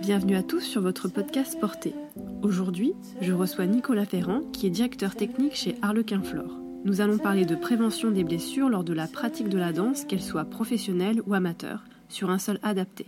[0.00, 1.94] Bienvenue à tous sur votre podcast Porté.
[2.42, 6.58] Aujourd'hui, je reçois Nicolas Ferrand, qui est directeur technique chez Harlequin Flore.
[6.84, 10.22] Nous allons parler de prévention des blessures lors de la pratique de la danse, qu'elle
[10.22, 13.06] soit professionnelle ou amateur, sur un sol adapté.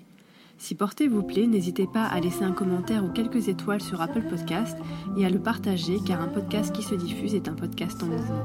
[0.56, 4.25] Si Porté vous plaît, n'hésitez pas à laisser un commentaire ou quelques étoiles sur Apple
[4.29, 4.77] Podcast
[5.16, 8.45] et à le partager car un podcast qui se diffuse est un podcast en mouvement.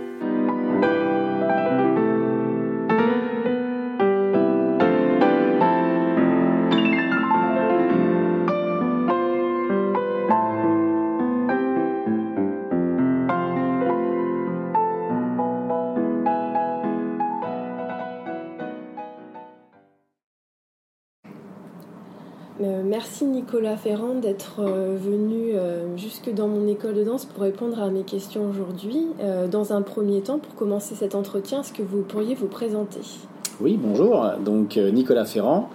[23.61, 27.91] Nicolas Ferrand d'être euh, venu euh, jusque dans mon école de danse pour répondre à
[27.91, 29.05] mes questions aujourd'hui.
[29.51, 33.01] dans un premier temps, pour commencer cet entretien, est-ce que vous pourriez vous présenter?
[33.59, 34.25] Oui, bonjour.
[34.43, 35.69] Donc Nicolas Ferrand,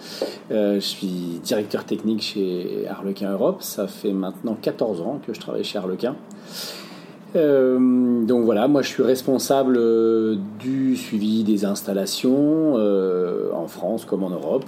[0.51, 3.59] je suis directeur technique chez Harlequin Europe.
[3.61, 6.17] Ça fait maintenant 14 ans que je travaille chez Harlequin.
[7.35, 9.79] donc voilà, moi je suis responsable
[10.59, 14.65] du suivi des installations en France comme en Europe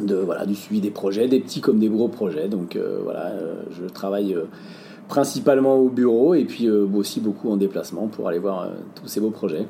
[0.00, 2.48] de, voilà, du suivi des projets, des petits comme des gros projets.
[2.48, 4.44] Donc euh, voilà, euh, je travaille euh,
[5.08, 9.30] principalement au bureau et puis aussi beaucoup en déplacement pour aller voir tous ces beaux
[9.30, 9.66] projets.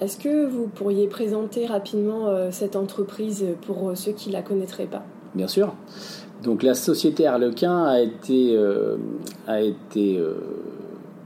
[0.00, 5.02] Est-ce que vous pourriez présenter rapidement cette entreprise pour ceux qui ne la connaîtraient pas?
[5.34, 5.74] Bien sûr.
[6.42, 8.56] Donc la société Harlequin a été,
[9.46, 10.22] a été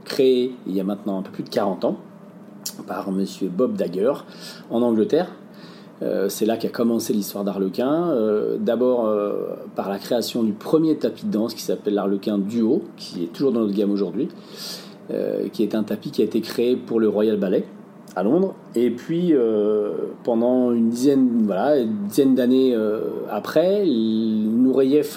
[0.03, 1.97] créée il y a maintenant un peu plus de 40 ans
[2.85, 4.13] par monsieur Bob Dagger
[4.71, 5.31] en Angleterre
[6.29, 8.09] c'est là qu'a commencé l'histoire d'Arlequin.
[8.09, 12.83] Euh, d'abord euh, par la création du premier tapis de danse qui s'appelle l'Arlequin Duo,
[12.97, 14.29] qui est toujours dans notre gamme aujourd'hui,
[15.51, 17.65] qui est un tapis qui a été créé pour le Royal Ballet
[18.15, 18.55] à Londres.
[18.73, 19.33] Et puis
[20.23, 22.75] pendant une dizaine, voilà, dizaine d'années
[23.29, 23.83] après,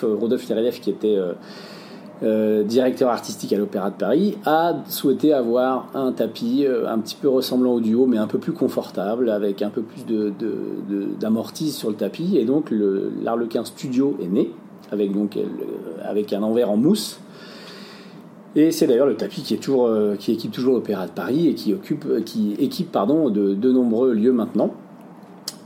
[0.02, 1.32] Rodolphe Nureyev, qui était euh,
[2.22, 7.28] directeur artistique à l'Opéra de Paris, a souhaité avoir un tapis euh, un petit peu
[7.28, 10.04] ressemblant au duo, mais un peu plus confortable, avec un peu plus
[11.20, 12.38] d'amortis de, sur le tapis.
[12.38, 12.72] Et donc
[13.22, 14.50] l'Arlequin Studio est né,
[14.90, 15.38] avec, donc,
[16.02, 17.20] avec un envers en mousse.
[18.54, 21.74] Et c'est d'ailleurs le tapis qui, euh, équipe toujours l'Opéra de Paris et qui,
[22.58, 24.72] équipe pardon, de nombreux lieux maintenant.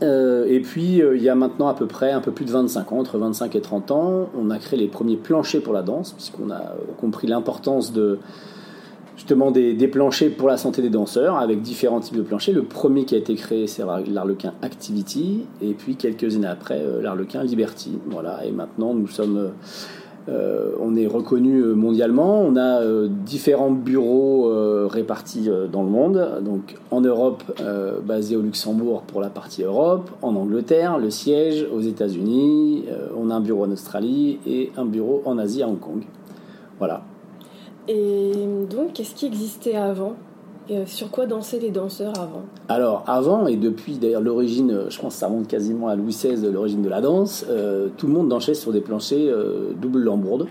[0.03, 2.51] Euh, et puis, euh, il y a maintenant à peu près un peu plus de
[2.51, 5.83] 25 ans, entre 25 et 30 ans, on a créé les premiers planchers pour la
[5.83, 8.19] danse, puisqu'on a euh, compris l'importance de
[9.17, 12.55] justement des, planchers pour la santé des danseurs, avec différents types de planchers.
[12.55, 17.45] Le premier qui a été créé, c'est l'Arlequin Activity, et puis quelques années après, l'Arlequin
[17.45, 17.99] Liberty.
[18.07, 19.51] Voilà, et maintenant, nous sommes
[20.29, 22.41] euh, on est reconnu euh, mondialement.
[22.41, 24.49] On a euh, différents bureaux
[24.89, 26.41] répartis dans le monde.
[26.43, 27.43] Donc en Europe,
[28.05, 32.85] basé au Luxembourg pour la partie Europe, en Angleterre, le siège aux États-Unis.
[33.17, 36.03] on a un bureau en Australie et un bureau en Asie à Hong Kong.
[36.79, 37.03] Voilà.
[37.89, 38.33] Et
[38.69, 40.15] donc, qu'est-ce qui existait avant?
[40.71, 45.01] Euh, sur quoi dansaient les danseurs avant Alors, avant, et depuis d'ailleurs l'origine, euh, je
[45.01, 48.13] pense que ça remonte quasiment à Louis XVI, l'origine de la danse, euh, tout le
[48.13, 49.35] monde dansait sur des planchers
[49.81, 50.47] double lambourde.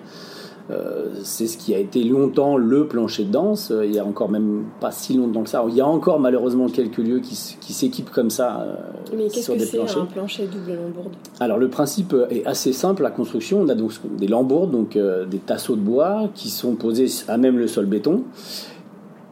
[1.24, 3.74] c'est ce qui a été longtemps le plancher de danse.
[3.84, 5.66] Il y a encore même pas si longtemps que ça.
[5.68, 7.36] Il y a encore malheureusement quelques lieux qui,
[7.74, 8.68] s'équipent comme ça
[9.16, 11.16] Mais qu'est-ce que c'est un plancher double lambourde?
[11.40, 13.02] Alors le principe est assez simple.
[13.04, 17.08] La construction, on a donc des lambourdes, donc des tasseaux de bois qui sont posés
[17.28, 18.24] à même le sol béton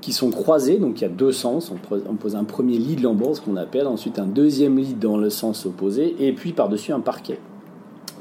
[0.08, 1.70] qui sont croisés, donc il y a deux sens.
[1.70, 5.18] On pose un premier lit de lambourde, ce qu'on appelle, ensuite un deuxième lit dans
[5.18, 7.42] le sens opposé, et puis par-dessus un parquet.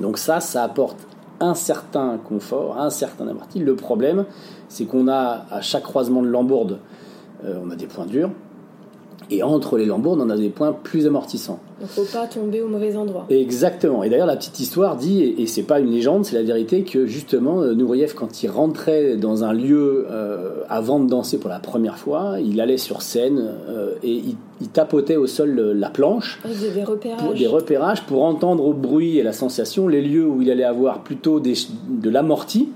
[0.01, 0.99] Donc ça, ça apporte
[1.39, 3.61] un certain confort, un certain amorti.
[3.61, 4.25] Le problème,
[4.69, 6.81] c'est qu'on a à chaque croisement de lambourde,
[7.45, 8.31] euh, on a des points durs,
[9.31, 11.59] et entre les lambourdes, on a des points plus amortissants.
[11.81, 13.27] Il ne faut pas tomber au mauvais endroit.
[13.29, 14.03] Exactement.
[14.03, 17.07] Et d'ailleurs, la petite histoire dit, et, c'est pas une légende, c'est la vérité, que
[17.07, 21.59] justement, euh, Nouriev, quand il rentrait dans un lieu euh, avant de danser pour la
[21.59, 24.23] première fois, il allait sur scène euh, et
[24.61, 26.41] il, tapotait au sol la planche.
[26.45, 27.21] Il faisait des repérages.
[27.21, 30.65] Pour, des repérages pour entendre au bruit et la sensation les lieux où il allait
[30.65, 31.55] avoir plutôt des,
[31.89, 32.69] de l'amorti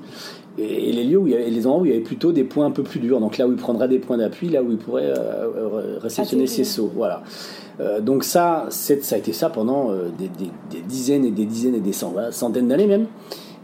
[0.58, 2.44] et les lieux où il y avait, les endroits où il y avait plutôt des
[2.44, 4.70] points un peu plus durs, donc là où il prendrait des points d'appui, là où
[4.70, 6.90] il pourrait euh, réceptionner ses sauts.
[6.94, 7.22] Voilà.
[7.80, 11.80] Euh, donc ça, ça a été ça pendant euh, des, dizaines et des dizaines et
[11.80, 13.06] des centaines d'années même.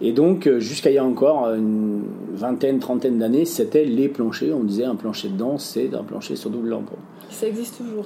[0.02, 2.02] Et donc, jusqu'à il y a encore une
[2.34, 4.54] vingtaine, trentaine d'années, c'était les planchers.
[4.54, 6.90] On disait un plancher de danse, c'est un plancher sur double lampe.
[7.30, 8.04] Ça existe toujours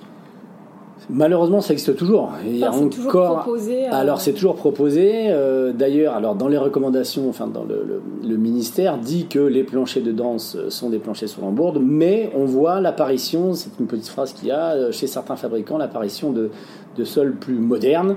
[1.12, 2.32] Malheureusement, ça existe toujours.
[2.46, 3.40] Il y a encore.
[3.40, 5.26] Proposé Alors, c'est toujours proposé.
[5.28, 10.12] Euh, d'ailleurs, alors dans les recommandations, enfin dans le, ministère dit que les planchers de
[10.12, 14.48] danse sont des planchers sur lambourde, mais on voit l'apparition, c'est une petite phrase qu'il
[14.48, 16.50] y a euh, chez certains fabricants, l'apparition de,
[16.96, 18.16] de sols plus modernes.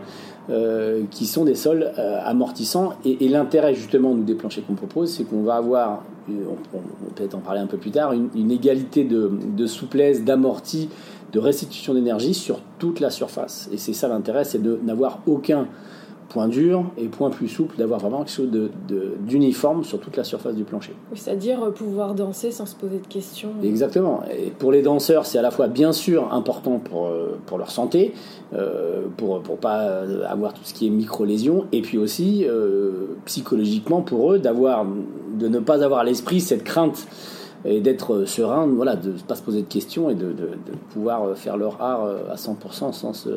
[0.49, 1.89] Euh, qui sont des sols
[2.25, 2.95] amortissants.
[3.05, 7.35] Et, l'intérêt justement nous, des planchers qu'on propose, c'est qu'on va avoir, on, on peut-être
[7.35, 10.89] en parler un peu plus tard, une, une égalité de, de souplesse, d'amorti
[11.33, 13.69] de restitution d'énergie sur toute la surface.
[13.71, 15.67] Et c'est ça l'intérêt, c'est de n'avoir aucun
[16.29, 18.49] point dur et point plus souple, d'avoir vraiment quelque chose
[19.21, 20.93] d'uniforme sur toute la surface du plancher.
[21.13, 23.49] C'est-à-dire euh, pouvoir danser sans se poser de questions.
[23.63, 24.21] Exactement.
[24.35, 27.69] Et pour les danseurs, c'est à la fois bien sûr important pour, euh, pour leur
[27.69, 28.13] santé,
[28.53, 32.45] euh, pour ne pas avoir tout ce qui est micro-lésions, et puis aussi
[33.25, 34.85] psychologiquement pour eux, d'avoir,
[35.37, 37.07] de ne pas avoir à l'esprit cette crainte
[37.65, 40.33] et d'être serein, voilà, de ne pas se poser de questions et de,
[40.91, 42.91] pouvoir faire leur art euh, à 100%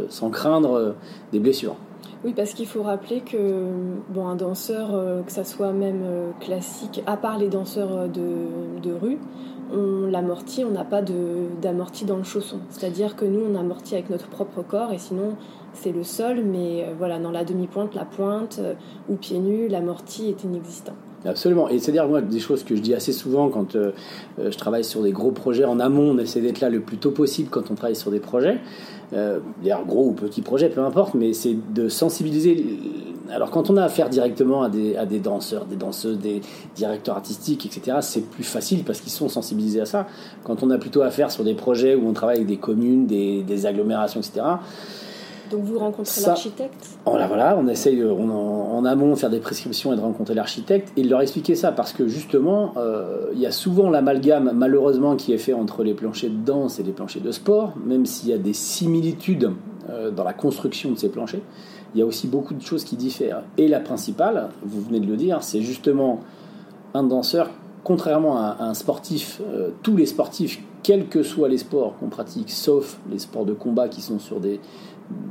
[0.08, 0.92] sans, craindre euh,
[1.32, 1.76] des blessures.
[2.24, 3.64] Oui, parce qu'il faut rappeler que
[4.08, 6.02] bon, un danseur, euh, que ça soit même
[6.40, 9.18] classique, à part les danseurs de, de rue,
[9.72, 12.58] on l'amortit, on n'a pas d'amorti dans le chausson.
[12.70, 15.36] C'est-à-dire que nous, on amortit avec notre propre corps et sinon,
[15.72, 18.60] c'est le sol, mais voilà, dans la demi-pointe, la pointe
[19.08, 20.94] ou pieds nus, l'amorti est inexistant.
[21.24, 21.68] Absolument.
[21.68, 23.92] Et c'est-à-dire, moi, des choses que je dis assez souvent quand euh,
[24.38, 26.98] euh, je travaille sur des gros projets en amont, on essaie d'être là le plus
[26.98, 28.58] tôt possible quand on travaille sur des projets.
[29.12, 32.64] Euh, d'ailleurs, gros ou petits projets, peu importe, mais c'est de sensibiliser.
[33.30, 36.42] Alors, quand on a affaire directement à des, à des danseurs, des danseuses, des
[36.76, 40.06] directeurs artistiques, etc., c'est plus facile parce qu'ils sont sensibilisés à ça.
[40.44, 43.42] Quand on a plutôt affaire sur des projets où on travaille avec des communes, des,
[43.42, 44.42] des agglomérations, etc.,
[45.50, 46.98] donc vous rencontrez l'architecte?
[47.04, 50.92] voilà, voilà, on essaye on, en, amont de faire des prescriptions et de rencontrer l'architecte
[50.96, 55.16] et de leur expliquer ça parce que justement, euh, il y a souvent l'amalgame malheureusement
[55.16, 58.28] qui est fait entre les planchers de danse et les planchers de sport, même s'il
[58.30, 59.50] y a des similitudes
[59.88, 61.40] euh, dans la construction de ces planchers,
[61.94, 63.42] il y a aussi beaucoup de choses qui diffèrent.
[63.56, 66.20] Et la principale, vous venez de le dire, c'est justement
[66.94, 67.50] un danseur,
[67.84, 72.50] contrairement à, un sportif, euh, tous les sportifs, quels que soient les sports qu'on pratique,
[72.50, 74.60] sauf les sports de combat qui sont sur des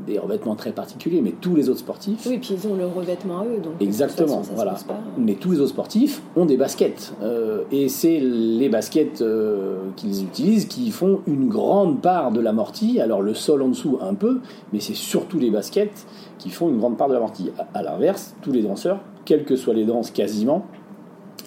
[0.05, 2.25] des revêtements très particuliers, mais tous les autres sportifs.
[2.27, 3.59] Oui, puis ils ont leur revêtement à eux.
[3.61, 4.75] Donc exactement, voilà.
[5.17, 7.13] Mais tous les autres sportifs ont des baskets.
[7.23, 12.99] Euh, et c'est les baskets euh, qu'ils utilisent qui font une grande part de l'amorti.
[13.01, 14.41] Alors le sol en dessous, un peu,
[14.71, 16.05] mais c'est surtout les baskets
[16.37, 17.51] qui font une grande part de l'amorti.
[17.57, 20.65] À, à l'inverse, tous les danseurs, quelles que soient les danses quasiment,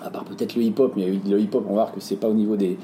[0.03, 2.35] à part peut-être le hip-hop, mais le hip-hop, on va voir que c'est pas au
[2.35, 2.77] niveau des,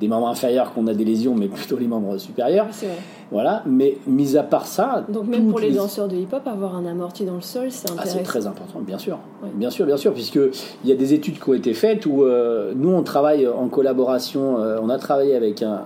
[0.00, 2.66] des membres inférieurs qu'on a des lésions, mais plutôt les membres supérieurs.
[2.70, 2.96] C'est vrai.
[3.30, 5.04] Voilà, mais mis à part ça.
[5.08, 8.14] Donc même pour les, danseurs de hip-hop, avoir un amorti dans le sol, c'est intéressant.
[8.14, 9.18] Ah, c'est très important, bien sûr.
[9.54, 10.50] Bien sûr, bien sûr, puisqu'il
[10.84, 14.58] y a des études qui ont été faites où euh, nous, on travaille en collaboration,
[14.58, 15.84] euh, on a travaillé avec un,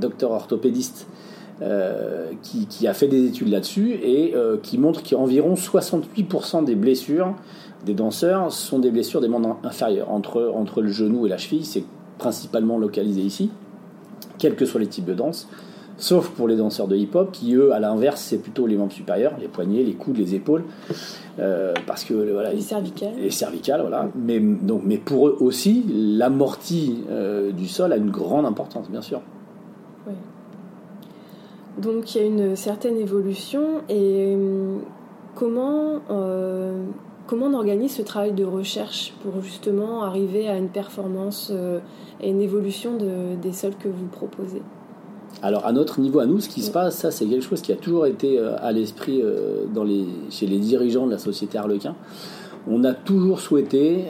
[0.00, 1.06] docteur orthopédiste
[1.62, 7.34] euh, qui, qui, a fait des études là-dessus et qui montre qu'environ 68% des blessures
[7.84, 11.64] des danseurs sont des blessures des membres inférieurs, entre, entre le genou et la cheville,
[11.64, 11.84] c'est
[12.18, 13.50] principalement localisé ici,
[14.38, 15.48] quels que soient les types de danse,
[15.96, 19.32] sauf pour les danseurs de hip-hop qui, eux, à l'inverse, c'est plutôt les membres supérieurs,
[19.40, 20.64] les poignets, les coudes, les épaules,
[21.38, 24.08] euh, parce que voilà, les cervicales, les cervicales, voilà.
[24.14, 29.02] Mais donc, mais pour eux aussi, l'amorti euh, du sol a une grande importance, bien
[29.02, 29.20] sûr.
[30.06, 30.14] Oui.
[31.78, 34.80] Donc il y a une certaine évolution et hum,
[35.34, 36.84] comment euh,
[37.26, 41.80] Comment on organise ce travail de recherche pour justement arriver à une performance euh,
[42.20, 42.98] et une évolution
[43.40, 44.60] des sols que vous proposez?
[45.42, 47.72] Alors à notre niveau, à nous, ce qui se passe, ça c'est quelque chose qui
[47.72, 49.64] a toujours été euh, à l'esprit euh,
[50.30, 51.94] chez les dirigeants de la société Harlequin.
[52.66, 54.04] On a toujours souhaité,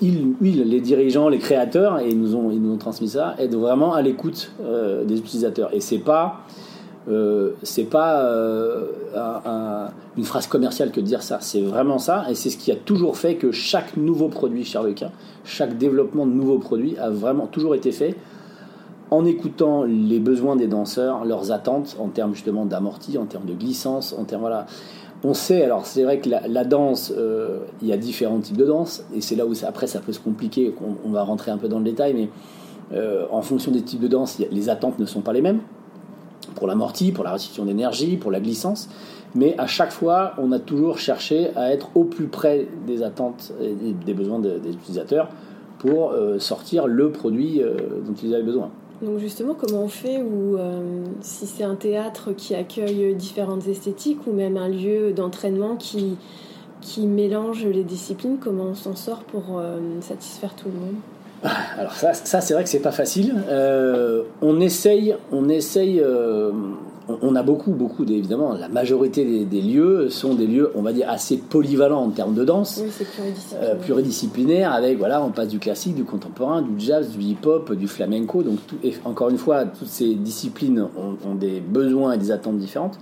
[0.00, 3.54] ils, les dirigeants, les créateurs, et ils nous ont, ils nous ont transmis ça, être
[3.54, 4.50] vraiment à l'écoute
[5.06, 5.72] des utilisateurs.
[5.72, 6.40] Et c'est pas
[7.08, 8.86] euh, c'est pas euh,
[10.16, 12.76] une phrase commerciale que de dire ça, c'est vraiment ça, et c'est ce qui a
[12.76, 15.10] toujours fait que chaque nouveau produit chez Arlequin,
[15.44, 18.14] chaque développement de nouveaux produits a vraiment toujours été fait
[19.12, 23.54] en écoutant les besoins des danseurs, leurs attentes en termes justement d'amorti, en termes de
[23.54, 24.66] glissance, en termes voilà.
[25.24, 28.64] On sait, alors c'est vrai que la, danse, euh, il y a différents types de
[28.64, 31.68] danse, et c'est là où après ça peut se compliquer, on, va rentrer un peu
[31.68, 32.28] dans le détail, mais
[33.30, 35.60] en fonction des types de danse, les attentes ne sont pas les mêmes
[36.56, 38.88] pour l'amorti, pour la restitution d'énergie, pour la glissance.
[39.34, 43.52] Mais à chaque fois, on a toujours cherché à être au plus près des attentes
[43.60, 45.28] et des besoins des utilisateurs
[45.82, 47.74] pour euh, sortir le produit euh,
[48.06, 48.70] dont ils avaient besoin.
[49.02, 54.26] Donc justement, comment on fait ou euh, si c'est un théâtre qui accueille différentes esthétiques
[54.26, 56.16] ou même un lieu d'entraînement qui
[56.98, 59.60] mélange les disciplines, comment on s'en sort pour
[60.00, 60.94] satisfaire tout le monde?
[61.76, 63.34] Alors ça, ça c'est vrai que c'est pas facile.
[64.40, 66.00] on essaye, on essaye
[67.08, 71.10] on a beaucoup, beaucoup, évidemment, la majorité des, lieux sont des lieux, on va dire,
[71.10, 72.80] assez polyvalents en termes de danse.
[72.82, 73.70] Oui, c'est pluridisciplinaire.
[73.70, 77.88] Euh, pluridisciplinaire, avec, voilà, on passe du classique, du contemporain, du jazz, du hip-hop, du
[77.88, 78.42] flamenco.
[78.42, 80.86] Donc, et encore une fois, toutes ces disciplines
[81.26, 82.98] ont, des besoins et des attentes différentes.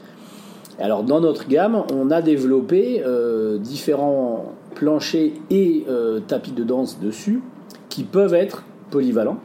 [0.78, 6.98] Alors, dans notre gamme, on a développé euh, différents planchers et euh, tapis de danse
[7.00, 7.42] dessus
[7.90, 9.38] qui peuvent être polyvalents.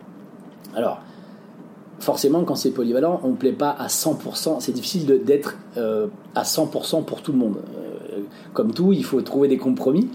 [0.76, 1.02] Alors,
[2.00, 4.58] forcément, quand c'est polyvalent, on ne plaît pas à 100%.
[4.60, 7.58] C'est difficile d'être euh, à 100% pour tout le monde.
[7.58, 8.20] Euh,
[8.54, 10.10] comme tout, il faut trouver des compromis.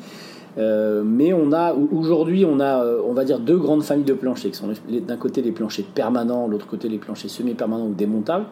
[0.58, 4.50] Euh, mais on a aujourd'hui, on a, on va dire, deux grandes familles de planchers
[4.50, 8.46] qui sont d'un côté les planchers permanents, l'autre côté les planchers semi-permanents ou démontables.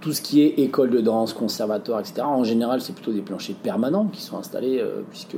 [0.00, 2.22] Tout ce qui est école de danse, conservatoire, etc.
[2.22, 5.36] En général, c'est plutôt des planchers permanents qui sont installés, puisque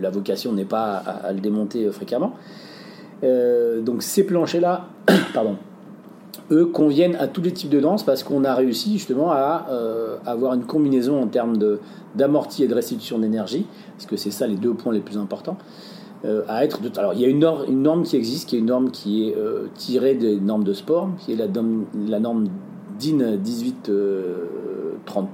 [0.00, 2.34] la vocation n'est pas à, le démonter fréquemment.
[3.22, 4.88] Donc ces planchers-là,
[5.34, 5.56] pardon,
[6.50, 10.16] eux conviennent à tous les types de danse parce qu'on a réussi justement à euh,
[10.26, 11.56] avoir une combinaison en termes
[12.14, 15.56] d'amorti et de restitution d'énergie, parce que c'est ça les deux points les plus importants.
[16.24, 16.80] Euh, à être.
[16.96, 19.66] Alors il y a une norme, qui existe, qui est une norme qui est euh,
[19.74, 22.48] tirée des normes de sport, qui est la, norme
[22.98, 23.90] DIN 18
[25.04, 25.28] 30,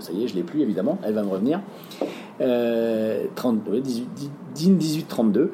[0.00, 1.60] ça y est, je l'ai plus évidemment, elle va me revenir.
[2.38, 5.50] 30, 18, DIN 1832.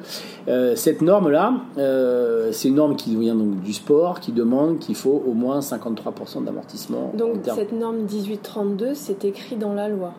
[0.47, 4.95] Euh, cette norme-là, euh, c'est une norme qui vient donc du sport, qui demande qu'il
[4.95, 7.11] faut au moins 53% d'amortissement.
[7.17, 10.13] Donc cette norme 1832, c'est écrit dans la loi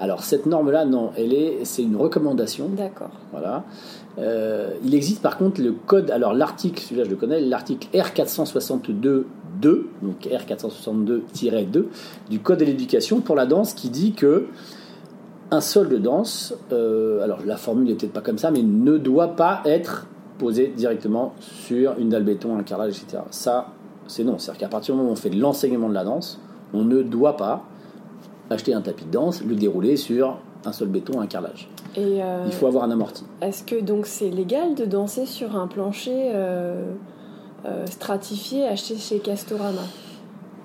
[0.00, 2.68] alors cette norme-là, non, elle est, c'est une recommandation.
[2.76, 3.10] D'accord.
[3.30, 3.62] Voilà.
[4.18, 9.24] Euh, il existe par contre le code, alors l'article, celui-là je le connais, l'article R462
[9.60, 11.84] 2, donc R462-2
[12.28, 14.46] du Code de l'éducation pour la danse qui dit que
[15.52, 18.96] un sol de danse, euh, alors la formule n'est peut-être pas comme ça, mais ne
[18.96, 20.06] doit pas être
[20.38, 23.22] posé directement sur une dalle béton, un carrelage, etc.
[23.30, 23.68] Ça,
[24.08, 24.38] c'est non.
[24.38, 26.40] C'est-à-dire qu'à partir du moment où on fait de l'enseignement de la danse,
[26.72, 27.64] on ne doit pas
[28.48, 31.68] acheter un tapis de danse, le dérouler sur un sol béton, un carrelage.
[31.96, 33.24] Et euh, Il faut avoir un amorti.
[33.42, 36.94] Est-ce que donc c'est légal de danser sur un plancher euh,
[37.90, 39.82] stratifié acheté chez Castorama?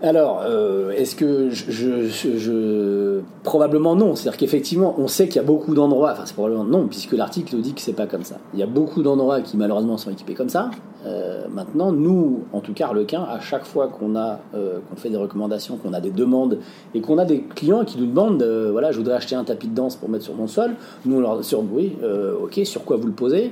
[0.02, 4.16] Alors, euh, est-ce que je, Probablement non.
[4.16, 6.12] C'est-à-dire qu'effectivement, on sait qu'il y a beaucoup d'endroits.
[6.12, 8.36] Enfin, c'est probablement non, puisque l'article dit que c'est pas comme ça.
[8.54, 10.70] Il y a beaucoup d'endroits qui malheureusement sont équipés comme ça.
[11.06, 15.10] Euh, maintenant, nous, en tout cas, Arlequin, à chaque fois qu'on a, euh, qu'on fait
[15.10, 16.60] des recommandations, qu'on a des demandes
[16.94, 19.74] et qu'on a des clients qui nous demandent, voilà, je voudrais acheter un tapis de
[19.74, 20.76] danse pour mettre sur mon sol.
[21.06, 21.98] Nous, on leur sur oui,
[22.44, 23.52] ok, sur quoi vous le posez?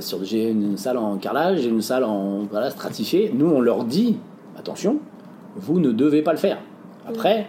[0.00, 3.32] Sur j'ai une salle en carrelage, j'ai une salle en voilà stratifiée.
[3.34, 4.18] Nous, on leur dit
[4.58, 4.98] attention
[5.56, 6.58] vous ne devez pas le faire.
[7.06, 7.46] Après,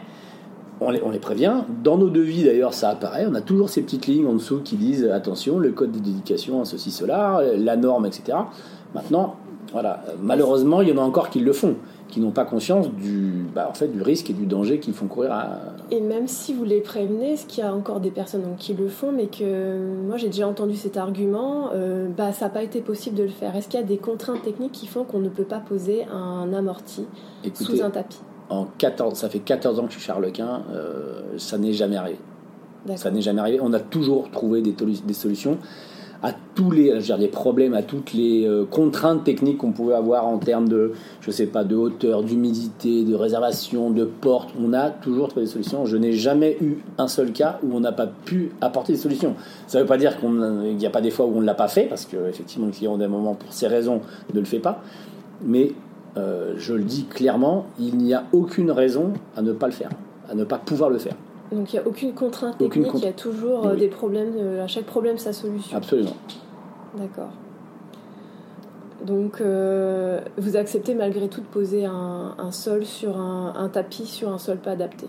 [0.79, 1.63] on les, prévient.
[1.84, 3.27] Dans nos devis, d'ailleurs, ça apparaît.
[3.29, 6.65] On a toujours ces petites lignes en dessous qui disent attention, le code de dédication,
[6.65, 8.38] ceci, cela, la norme, etc.
[8.96, 9.36] Maintenant,
[9.72, 11.75] voilà, malheureusement, il y en a encore qui le font,
[12.12, 15.08] qui n'ont pas conscience du, bah, en fait, du risque et du danger qu'ils font
[15.08, 15.58] courir à.
[15.89, 18.88] Et même si vous les prévenez, est-ce qu'il y a encore des personnes qui le
[18.88, 22.82] font, mais que moi j'ai déjà entendu cet argument, euh, bah, ça n'a pas été
[22.82, 23.56] possible de le faire.
[23.56, 26.53] Est-ce qu'il y a des contraintes techniques qui font qu'on ne peut pas poser un
[26.53, 27.06] amorti
[27.56, 28.20] sous un tapis?
[28.51, 32.20] en 14, Ça fait 14 ans que je suis charlequin, euh, ça n'est jamais arrivé.
[32.96, 33.60] Ça n'est jamais arrivé.
[33.62, 35.58] On a toujours trouvé des, des solutions
[36.23, 40.37] à tous les, des problèmes, à toutes les euh, contraintes techniques qu'on pouvait avoir en
[40.37, 44.49] termes de, je sais pas, de hauteur, d'humidité, de réservation, de porte.
[44.61, 45.85] On a toujours trouvé des solutions.
[45.85, 49.35] Je n'ai jamais eu un seul cas où on n'a pas pu apporter des solutions.
[49.65, 51.55] Ça ne veut pas dire qu'il n'y a pas des fois où on ne l'a
[51.55, 54.01] pas fait, parce qu'effectivement, le client, des moments, pour ces raisons,
[54.33, 54.81] ne le fait pas.
[55.43, 55.71] Mais
[56.17, 59.89] euh, je le dis clairement, il n'y a aucune raison à ne pas le faire,
[60.29, 61.15] à ne pas pouvoir le faire.
[61.51, 64.67] Donc il n'y a aucune contrainte technique, il y a toujours euh, des problèmes, à
[64.67, 65.75] chaque problème sa solution.
[65.75, 66.15] Absolument.
[66.98, 67.31] D'accord.
[69.05, 74.38] Donc euh, vous acceptez malgré tout de poser un, sol sur un, tapis sur un
[74.38, 75.08] sol pas adapté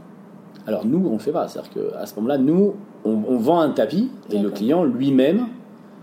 [0.66, 1.46] Alors nous, on ne le fait pas.
[1.48, 5.46] C'est-à-dire qu'à ce moment-là, nous, on vend un tapis et le client lui-même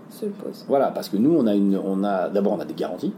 [0.10, 0.66] se pose.
[0.68, 3.14] Voilà, parce que nous, on a une, on a d'abord on a des garanties,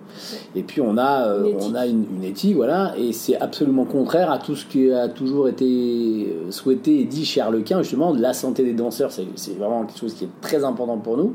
[0.55, 4.37] et puis on a, euh, on a une, éthique, voilà, et c'est absolument contraire à
[4.37, 8.63] tout ce qui a toujours été euh, souhaité et dit chez Arlequin, justement, la santé
[8.63, 11.33] des danseurs, c'est vraiment quelque chose qui est très important pour nous.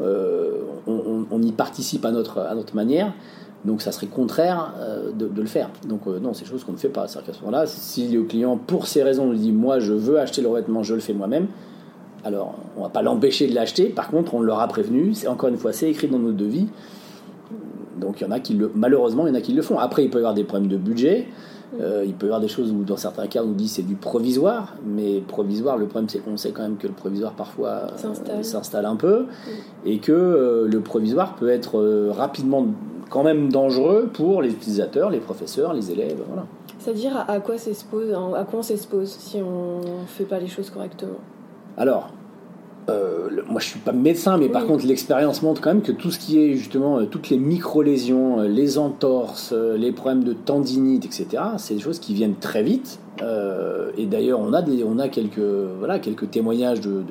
[0.00, 3.12] Euh, on, y participe à notre, à notre manière.
[3.64, 4.74] Donc ça serait contraire
[5.16, 5.70] de, le faire.
[5.88, 7.06] Donc non, c'est chose qu'on ne fait pas.
[7.06, 10.18] C'est-à-dire qu'à ce moment-là, si le client, pour ces raisons, nous dit moi je veux
[10.18, 11.46] acheter le revêtement, je le fais moi-même,
[12.24, 13.90] alors, on va pas l'empêcher de l'acheter.
[13.90, 15.12] Par contre, on l'aura prévenu.
[15.14, 16.68] C'est encore une fois, c'est écrit dans nos devis.
[17.98, 19.78] Donc il y en a qui le, malheureusement, il y en a qui le font.
[19.78, 21.26] Après, il peut y avoir des problèmes de budget.
[21.80, 23.94] Euh, il peut y avoir des choses où, dans certains cas, on dit c'est du
[23.94, 28.42] provisoire, mais provisoire, le problème c'est qu'on sait quand même que le provisoire parfois euh,
[28.42, 29.26] s'installe un peu,
[29.84, 32.66] et que euh, le provisoire peut être rapidement
[33.10, 36.22] quand même dangereux pour les utilisateurs, les professeurs, les élèves.
[36.28, 36.46] Voilà.
[36.78, 41.18] C'est-à-dire à quoi, à quoi on s'expose si on ne fait pas les choses correctement?
[41.76, 42.10] Alors,
[42.88, 46.10] euh, moi je suis pas médecin, mais par contre l'expérience montre quand même que tout
[46.10, 51.06] ce qui est justement euh, toutes les micro-lésions, euh, les entorses, les problèmes de tendinite,
[51.06, 52.98] etc., c'est des choses qui viennent très vite.
[53.20, 55.38] Et d'ailleurs on a on a quelques
[55.78, 57.02] voilà quelques témoignages de,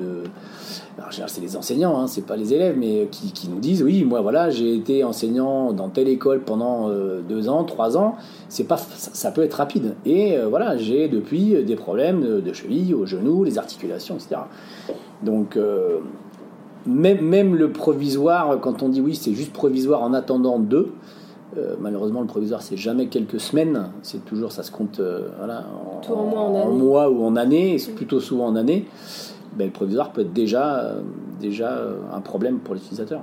[0.96, 4.04] alors, c'est les enseignants, hein, c'est pas les élèves, mais qui, qui, nous disent oui,
[4.04, 6.88] moi voilà, j'ai été enseignant dans telle école pendant
[7.28, 8.16] deux ans, trois ans.
[8.48, 9.96] C'est pas, ça, peut être rapide.
[10.06, 14.36] Et voilà, j'ai depuis des problèmes de, de cheville, aux genoux, les articulations, etc.
[15.24, 15.98] Donc, euh,
[16.86, 20.92] même, même, le provisoire, quand on dit oui, c'est juste provisoire en attendant deux,
[21.56, 25.64] euh, malheureusement, le provisoire, c'est jamais quelques semaines, c'est toujours, ça se compte euh, voilà,
[26.08, 28.86] en, mois ou en années, c'est plutôt souvent en années.
[29.56, 30.94] Ben, le provisoire peut être déjà,
[31.40, 31.80] déjà
[32.12, 33.20] un problème pour l'utilisateur.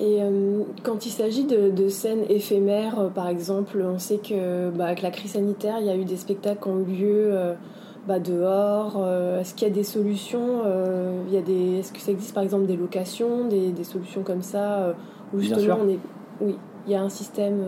[0.00, 0.18] Et
[0.82, 5.32] quand il s'agit de, scènes éphémères, par exemple, on sait que bah, avec la crise
[5.32, 7.54] sanitaire, il y a eu des spectacles qui ont eu lieu
[8.06, 11.92] bah, dehors euh, Est-ce qu'il y a des solutions euh, il y a des, Est-ce
[11.92, 14.92] que ça existe par exemple des locations, des, des solutions comme ça euh,
[15.32, 15.98] où justement on est,
[16.40, 17.62] oui, il y a un système.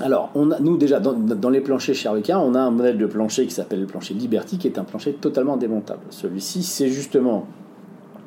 [0.00, 3.06] Alors, on a, nous déjà dans, dans les planchers chez on a un modèle de
[3.06, 6.00] plancher qui s'appelle le plancher Liberty, qui est un plancher totalement démontable.
[6.10, 7.46] Celui-ci, c'est justement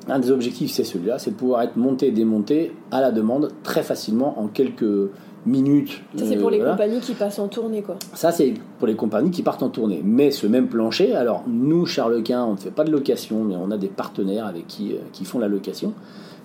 [0.10, 3.52] un des objectifs, c'est celui-là, c'est de pouvoir être monté et démonté à la demande
[3.64, 5.10] très facilement en quelques
[5.46, 6.02] minutes.
[6.16, 7.96] Ça, c'est pour les euh, compagnies qui passent en tournée, quoi.
[8.14, 10.02] Ça, c'est pour les compagnies qui partent en tournée.
[10.04, 13.72] Mais ce même plancher, alors nous, Charlequin, on ne fait pas de location, mais on
[13.72, 15.94] a des partenaires avec qui, euh, qui font la location.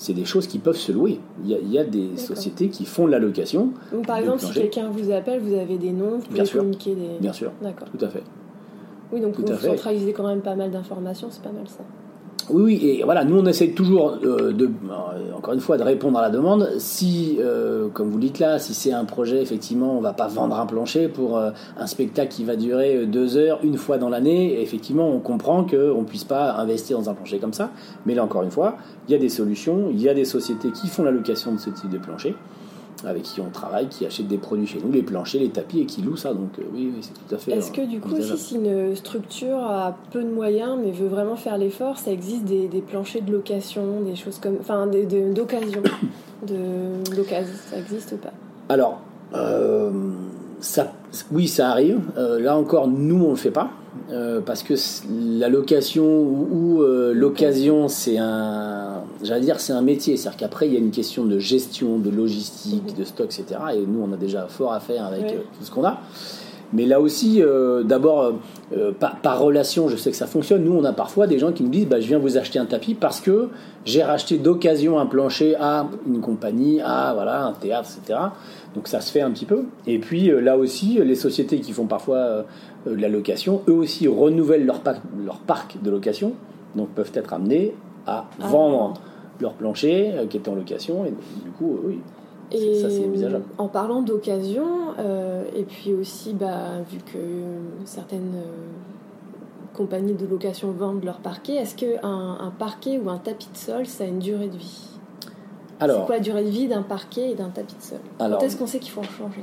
[0.03, 1.21] C'est des choses qui peuvent se louer.
[1.45, 3.71] Il y a, des sociétés qui font de la location.
[3.93, 7.21] Donc, par exemple, si quelqu'un vous appelle, vous avez des noms, vous pouvez communiquer des.
[7.21, 7.53] Bien sûr.
[7.63, 7.87] D'accord.
[7.89, 8.25] Tout à fait.
[9.13, 11.85] Oui, donc vous centralisez quand même pas mal d'informations, c'est pas mal ça.
[12.51, 15.83] Oui, oui, et voilà, nous on essaie toujours euh, de, euh, encore une fois, de
[15.83, 16.71] répondre à la demande.
[16.79, 20.59] Si, euh, comme vous dites là, si c'est un projet, effectivement, on va pas vendre
[20.59, 24.61] un plancher pour un spectacle qui va durer deux heures une fois dans l'année.
[24.61, 27.71] Effectivement, on comprend qu'on ne puisse pas investir dans un plancher comme ça.
[28.07, 28.77] Mais là, encore une fois,
[29.09, 31.59] il y a des solutions, il y a des sociétés qui font la location de
[31.59, 32.35] ce type de plancher
[33.05, 35.87] avec qui on travaille, qui achètent des produits chez nous, les planchers, les tapis, et
[35.87, 36.33] qui louent ça.
[36.35, 37.53] Donc euh, oui, c'est tout à fait.
[37.53, 41.59] Est-ce que du coup, si une structure a peu de moyens, mais veut vraiment faire
[41.59, 45.83] l'effort, ça existe des, planchers de location, des choses comme, enfin, d'occasion,
[46.47, 48.33] de l'occasion, ça existe ou pas?
[48.69, 49.01] Alors,
[49.35, 49.91] euh,
[50.61, 50.93] ça,
[51.31, 52.01] oui, ça arrive.
[52.17, 53.71] Euh, là encore, nous, on le fait pas.
[54.47, 54.75] Parce que
[55.39, 60.17] la location ou, l'occasion, c'est un, j'allais dire, c'est un métier.
[60.17, 63.61] C'est-à-dire qu'après, il y a une question de gestion, de logistique, de stock, etc.
[63.75, 66.01] Et nous, on a déjà fort à faire avec euh, tout ce qu'on a.
[66.75, 68.33] Mais là aussi, euh, d'abord,
[68.75, 70.65] euh, par, relation, je sais que ça fonctionne.
[70.65, 72.65] Nous, on a parfois des gens qui nous disent bah, Je viens vous acheter un
[72.65, 73.51] tapis parce que
[73.85, 78.19] j'ai racheté d'occasion un plancher à une compagnie, à voilà, un théâtre, etc.
[78.75, 79.65] Donc ça se fait un petit peu.
[79.87, 82.47] Et puis là aussi, les sociétés qui font parfois
[82.87, 84.81] de la location, eux aussi renouvellent leur,
[85.25, 86.33] leur parc de location,
[86.75, 87.75] donc peuvent être amenés
[88.07, 88.47] à ah.
[88.47, 88.95] vendre
[89.41, 91.05] leur plancher euh, qui est en location.
[91.05, 92.01] Et du coup, oui.
[92.51, 93.45] Et ça, c'est envisageable.
[93.59, 94.67] En parlant d'occasion,
[94.99, 97.19] euh, et puis aussi, bah, vu que
[97.85, 103.49] certaines euh, compagnies de location vendent leur parquet, est-ce qu'un un parquet ou un tapis
[103.53, 104.89] de sol, ça a une durée de vie?
[105.81, 107.99] C'est quoi la durée de vie d'un parquet et d'un tapis de sol?
[108.21, 109.43] Alors, Quand est-ce qu'on sait qu'il faut en changer?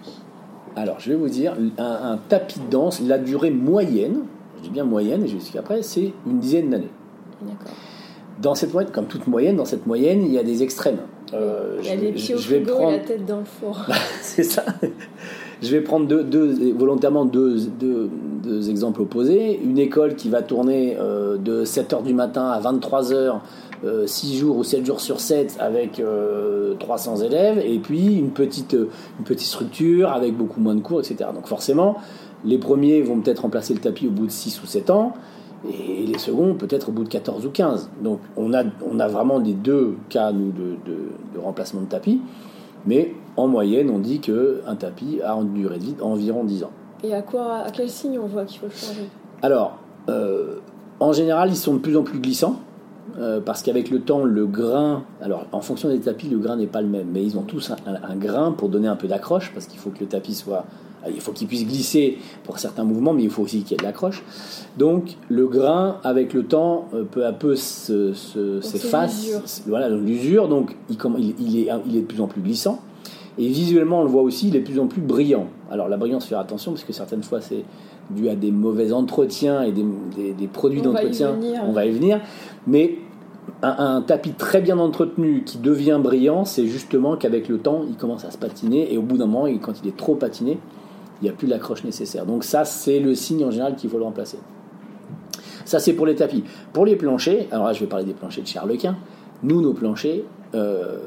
[0.75, 4.21] Alors, je vais vous dire, un, tapis de danse, la durée moyenne,
[4.57, 6.91] je dis bien moyenne, et je vais après, c'est une dizaine d'années.
[7.41, 7.73] D'accord.
[8.41, 10.99] Dans cette moyenne, comme toute moyenne, dans cette moyenne, il y a des extrêmes.
[11.33, 12.89] Euh, il y a les pieds au prendre...
[12.91, 13.85] et la tête dans le four.
[14.21, 14.63] c'est ça.
[15.61, 19.59] Je vais prendre deux, volontairement deux, deux, exemples opposés.
[19.61, 23.39] Une école qui va tourner euh, de 7h du matin à 23h,
[23.83, 26.01] 6 euh, jours ou 7 jours sur 7 avec
[26.79, 31.29] 300 élèves, et puis une petite, une petite structure avec beaucoup moins de cours, etc.
[31.33, 31.97] Donc forcément,
[32.45, 35.13] les premiers vont peut-être remplacer le tapis au bout de 6 ou 7 ans
[35.67, 37.89] et les seconds peut-être au bout de 14 ou 15.
[38.01, 42.21] Donc on a, on a vraiment des deux cas nous, de, de, remplacement de tapis,
[42.85, 46.71] mais en moyenne on dit qu'un tapis a une durée de vie d'environ 10 ans.
[47.03, 49.09] Et à, quoi, à quel signe on voit qu'il faut le changer?
[49.41, 49.77] Alors,
[50.09, 50.57] euh,
[50.99, 52.59] en général ils sont de plus en plus glissants.
[53.17, 56.67] Euh, parce qu'avec le temps, le grain, alors en fonction des tapis, le grain n'est
[56.67, 59.65] pas le même, mais ils ont tous un grain pour donner un peu d'accroche, parce
[59.65, 60.65] qu'il faut que le tapis soit
[61.05, 63.73] euh, il faut qu'il puisse glisser pour certains mouvements, mais il faut aussi qu'il y
[63.75, 64.23] ait de l'accroche.
[64.77, 69.63] Donc le grain, avec le temps, euh, peu à peu s'efface.
[69.67, 70.97] Voilà, l'usure, donc il,
[71.39, 72.81] il, est, il est de plus en plus glissant.
[73.37, 75.47] Et visuellement, on le voit aussi, il est de plus en plus brillant.
[75.71, 77.63] Alors la brillance, faire attention, parce que certaines fois, c'est
[78.09, 79.85] dû à des mauvais entretiens et des,
[80.33, 81.37] des, produits d'entretien.
[81.65, 82.19] On va y venir.
[82.69, 82.99] Mais
[83.63, 88.23] un, tapis très bien entretenu qui devient brillant, c'est justement qu'avec le temps, il commence
[88.23, 90.59] à se patiner et au bout d'un moment, quand il est trop patiné,
[91.21, 92.25] il n'y a plus l'accroche nécessaire.
[92.25, 94.37] Donc ça, c'est le signe en général qu'il faut le remplacer.
[95.65, 96.43] Ça, c'est pour les tapis.
[96.73, 98.95] Pour les planchers, alors là, je vais parler des planchers de Charlequin.
[99.41, 100.21] Nous, nos planchers,
[100.53, 100.97] euh,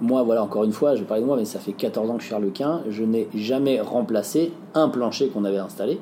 [0.00, 2.14] moi, voilà, encore une fois, je vais parler de moi, mais ça fait 14 ans
[2.14, 2.82] que je suis Charlequin.
[2.88, 5.98] Je n'ai jamais remplacé un plancher qu'on avait installé.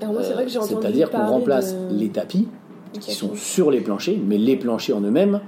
[0.00, 2.46] C'est-à-dire qu'on remplace les tapis
[2.98, 5.40] qui sont sur les planchers, mais les planchers en eux-mêmes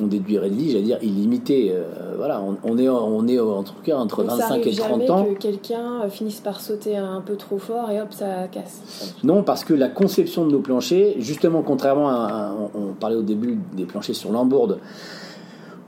[0.00, 1.72] ont des durées de vie, j'allais dire, illimitées.
[1.72, 5.24] Euh, voilà, on, est, on est en tout cas entre 25 et 30 ans.
[5.24, 9.14] que quelqu'un euh, finisse par sauter un peu trop fort et hop, ça casse.
[9.24, 12.54] Non, parce que la conception de nos planchers, justement, contrairement à.
[12.74, 14.78] on, parlait au début des planchers sur lambourde,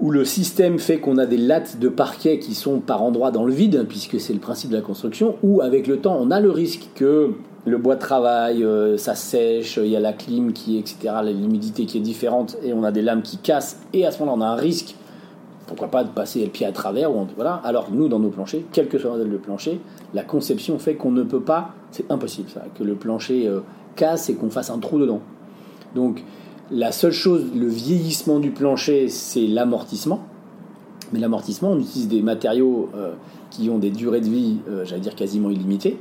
[0.01, 3.45] où le système fait qu'on a des lattes de parquet qui sont par endroits dans
[3.45, 6.41] le vide, puisque c'est le principe de la construction, où avec le temps, on a
[6.41, 7.33] le risque que
[7.69, 11.87] le bois de travail, euh, ça sèche, il y a la clim qui, etc., l'humidité
[11.87, 14.41] qui est différente, et on a des lames qui cassent, et à ce moment-là, on
[14.43, 14.95] a un risque,
[15.67, 17.61] pourquoi pas, de passer le pied à travers, ou voilà.
[17.65, 19.81] Alors nous, dans nos planchers, quel que soit le plancher,
[20.15, 23.61] la conception fait qu'on ne peut pas, c'est impossible que le plancher euh,
[23.95, 25.21] casse et qu'on fasse un trou dedans.
[25.95, 26.25] Donc
[26.71, 30.21] la seule chose, le vieillissement du plancher, c'est l'amortissement.
[31.13, 33.13] Mais l'amortissement, on utilise des matériaux euh,
[33.51, 35.99] qui ont des durées de vie, j'allais dire quasiment illimitées.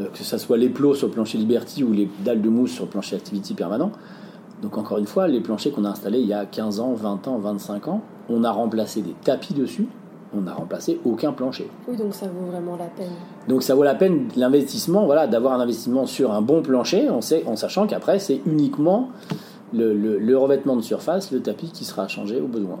[0.00, 2.72] Euh, que ce soit les plots sur le plancher Liberty ou les dalles de mousse
[2.72, 3.92] sur le plancher Activity permanent.
[4.62, 7.28] Donc encore une fois, les planchers qu'on a installés il y a 15 ans, 20
[7.28, 9.86] ans, 25 ans, on a remplacé des tapis dessus,
[10.36, 11.68] on n'a remplacé aucun plancher.
[11.88, 13.12] Oui, donc ça vaut vraiment la peine.
[13.48, 17.22] Donc ça vaut la peine l'investissement, voilà, d'avoir un investissement sur un bon plancher, on
[17.22, 19.08] sait, en sachant qu'après c'est uniquement
[19.72, 22.80] le, revêtement de surface, le tapis qui sera changé au besoin.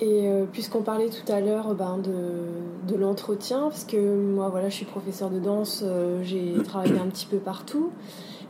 [0.00, 4.68] Et euh, puisqu'on parlait tout à l'heure ben, de, de l'entretien, parce que moi voilà,
[4.68, 7.92] je suis professeur de danse, euh, j'ai travaillé un petit peu partout,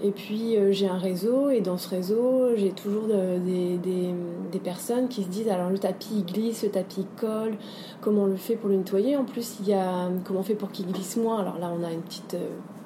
[0.02, 4.14] et puis euh, j'ai un réseau, et dans ce réseau, j'ai toujours des, des,
[4.52, 7.58] des, personnes qui se disent alors le tapis il glisse, le tapis il colle,
[8.00, 9.14] comment on le fait pour le nettoyer?
[9.18, 11.40] En plus, il y a comment on fait pour qu'il glisse moins?
[11.40, 12.36] Alors là, on a une petite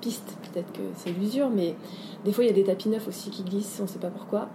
[0.01, 1.77] piste, peut-être que c'est l'usure, mais
[2.25, 4.11] des fois il y a des tapis neufs aussi qui glissent, on ne sait pas
[4.11, 4.49] pourquoi.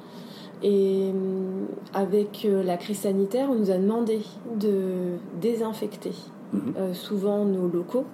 [0.63, 4.21] Et euh, avec euh, la crise sanitaire, on nous a demandé
[4.57, 6.13] de désinfecter
[6.53, 6.73] mhm.
[6.77, 8.05] euh, souvent nos locaux.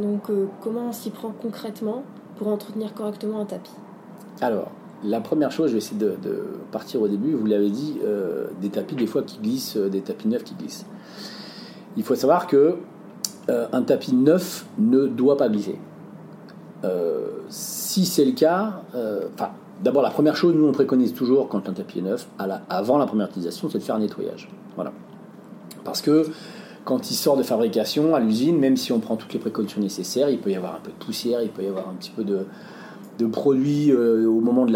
[0.00, 0.22] Donc
[0.60, 2.02] comment on s'y prend concrètement
[2.36, 3.70] pour entretenir correctement un tapis?
[4.40, 4.72] Alors,
[5.04, 6.16] la première chose, je vais essayer de,
[6.72, 8.00] partir au début, vous l'avez dit,
[8.60, 10.86] des tapis des fois qui glissent, des tapis neufs qui glissent.
[11.96, 12.78] Il faut savoir que
[13.48, 15.78] un tapis neuf ne doit pas glisser.
[17.48, 18.82] si c'est le cas,
[19.32, 19.50] enfin
[19.82, 22.28] D'abord, la première chose, nous on préconise toujours quand un tapis est neuf,
[22.68, 24.48] avant la première utilisation, c'est de faire un nettoyage.
[24.74, 24.92] Voilà.
[25.84, 26.26] Parce que
[26.84, 30.28] quand il sort de fabrication à l'usine, même si on prend toutes les précautions nécessaires,
[30.28, 32.24] il peut y avoir un peu de poussière, il peut y avoir un petit peu
[32.24, 32.46] de,
[33.32, 34.72] produits euh, au moment de,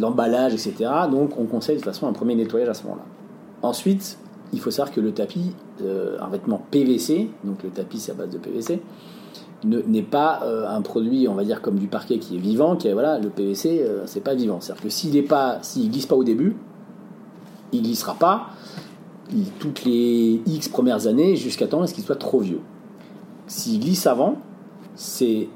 [0.00, 0.90] l'emballage, etc.
[1.10, 3.04] Donc on conseille de toute façon un premier nettoyage à ce moment-là.
[3.62, 4.18] Ensuite,
[4.52, 8.14] il faut savoir que le tapis, euh, un vêtement PVC, donc le tapis c'est à
[8.14, 8.80] base de PVC,
[9.64, 12.88] n'est pas euh, un produit, on va dire, comme du parquet qui est vivant, qui
[12.88, 14.60] est, voilà, le PVC, euh, c'est pas vivant.
[14.60, 16.56] C'est-à-dire que s'il est pas, s'il glisse pas au début,
[17.72, 18.50] il glissera pas
[19.58, 22.60] toutes les X premières années jusqu'à temps à ce qu'il soit trop vieux?
[23.46, 24.36] S'il glisse avant,
[24.94, 25.48] c'est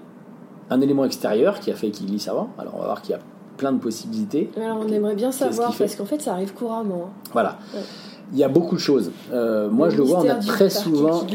[0.71, 2.51] un élément extérieur qui a fait qu'il glisse avant.
[2.59, 3.21] Alors on va voir qu'il y a
[3.57, 4.51] plein de possibilités.
[4.57, 7.07] Alors on aimerait bien savoir parce qu'en fait ça arrive couramment.
[7.07, 7.31] Hein.
[7.33, 7.59] Voilà.
[8.33, 9.13] Il y a beaucoup de choses.
[9.33, 11.27] Euh, moi, je le vois, on a très souvent,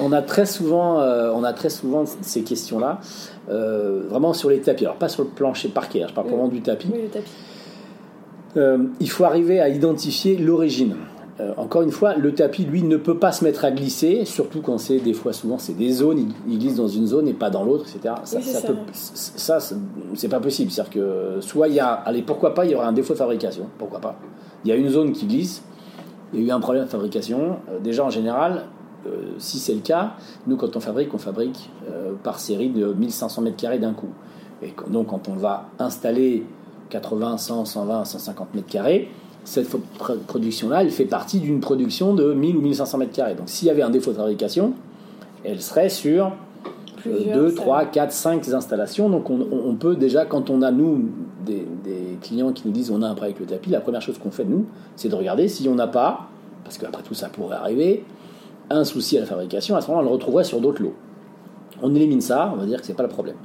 [0.00, 3.00] on, a très souvent, euh, on a très souvent ces questions-là,
[3.50, 4.84] euh, vraiment sur les tapis.
[4.84, 6.88] Alors pas sur le plancher parquet, je parle vraiment du tapis.
[6.92, 8.90] Oui, le tapis.
[9.00, 10.96] il faut arriver à identifier l'origine.
[11.56, 14.78] encore une fois, le tapis, lui, ne peut pas se mettre à glisser, surtout quand
[14.78, 17.64] c'est des fois, souvent, c'est des zones, il, glisse dans une zone et pas dans
[17.64, 18.14] l'autre, etc.
[18.24, 18.40] Ça,
[19.58, 19.58] ça,
[20.14, 20.70] c'est pas possible.
[20.70, 23.18] C'est-à-dire que soit il y a, allez, pourquoi pas, il y aura un défaut de
[23.18, 24.16] fabrication, pourquoi pas.
[24.64, 25.62] Il y a une zone qui glisse,
[26.32, 27.58] il y a eu un problème de fabrication.
[27.68, 28.66] Euh, déjà, en général,
[29.06, 30.14] euh, si c'est le cas,
[30.46, 34.10] nous, quand on fabrique, on fabrique euh, par série de 1500 mètres carrés d'un coup.
[34.62, 36.44] Et donc, quand on va installer
[36.90, 39.10] 80, 100, 120, 150 mètres carrés,
[39.44, 39.68] cette
[40.26, 43.34] production-là, elle fait partie d'une production de 1000 ou 1500 mètres carrés.
[43.34, 44.74] Donc, s'il y avait un défaut de fabrication,
[45.44, 46.32] elle serait sur
[47.06, 49.08] 2, 3, 4, 5 installations.
[49.08, 51.08] Donc on, peut déjà, quand on a, nous,
[51.44, 51.66] des,
[52.22, 54.30] clients qui nous disent on a un problème avec le tapis, la première chose qu'on
[54.30, 56.28] fait, nous, c'est de regarder si on n'a pas,
[56.64, 58.04] parce qu'après tout ça pourrait arriver,
[58.70, 60.94] un souci à la fabrication, à ce moment-là, on le retrouverait sur d'autres lots.
[61.82, 63.36] On élimine ça, on va dire que c'est pas le problème.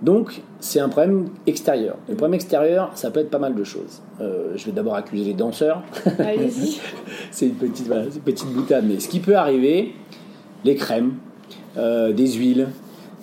[0.00, 1.96] Donc, c'est un problème extérieur.
[2.08, 4.00] Le problème extérieur, ça peut être pas mal de choses.
[4.20, 5.82] Euh, je vais d'abord accuser les danseurs.
[6.20, 6.78] Allez-y.
[7.32, 9.94] c'est une petite, voilà, une petite boutade, mais ce qui peut arriver,
[10.64, 11.14] les crèmes,
[11.76, 12.68] euh, des huiles,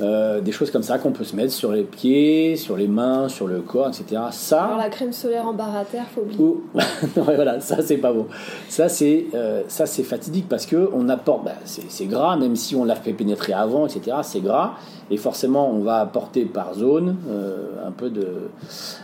[0.02, 3.30] euh, des choses comme ça qu'on peut se mettre sur les pieds, sur les mains,
[3.30, 4.22] sur le corps, etc.
[4.32, 4.64] Ça.
[4.66, 6.40] Alors la crème solaire en barre à terre, faut oublier.
[6.44, 6.64] ou-
[7.18, 8.28] non, voilà, ça c'est pas bon.
[8.70, 12.76] Ça c'est euh, ça c'est fatidique parce que on apporte, bah, c'est gras, même si
[12.76, 14.18] on l'a fait pénétrer avant, etc.
[14.24, 14.74] C'est gras
[15.12, 18.50] et forcément on va apporter par zone euh, un peu de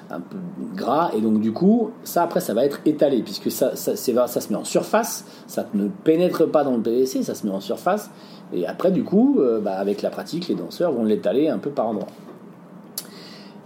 [0.09, 3.51] un peu de gras et donc du coup ça après ça va être étalé puisque
[3.51, 7.35] ça ça, ça se met en surface, ça ne pénètre pas dans le PVC, ça
[7.35, 8.09] se met en surface
[8.53, 11.69] et après du coup euh, bah, avec la pratique les danseurs vont l'étaler un peu
[11.69, 12.07] par endroit.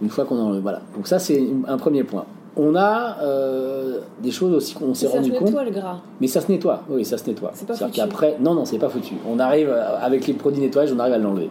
[0.01, 0.81] Une fois qu'on en voilà.
[0.95, 2.25] Donc ça c'est un premier point.
[2.57, 5.47] On a euh, des choses aussi qu'on s'est ça se rendu compte.
[5.47, 5.97] nettoie le gras.
[6.21, 7.51] Mais ça se nettoie, oui, ça se nettoie.
[7.53, 7.91] C'est pas foutu.
[7.91, 9.15] qu'après, non, non, c'est pas foutu.
[9.29, 11.49] On arrive, euh, avec les produits nettoyage, on arrive à l'enlever.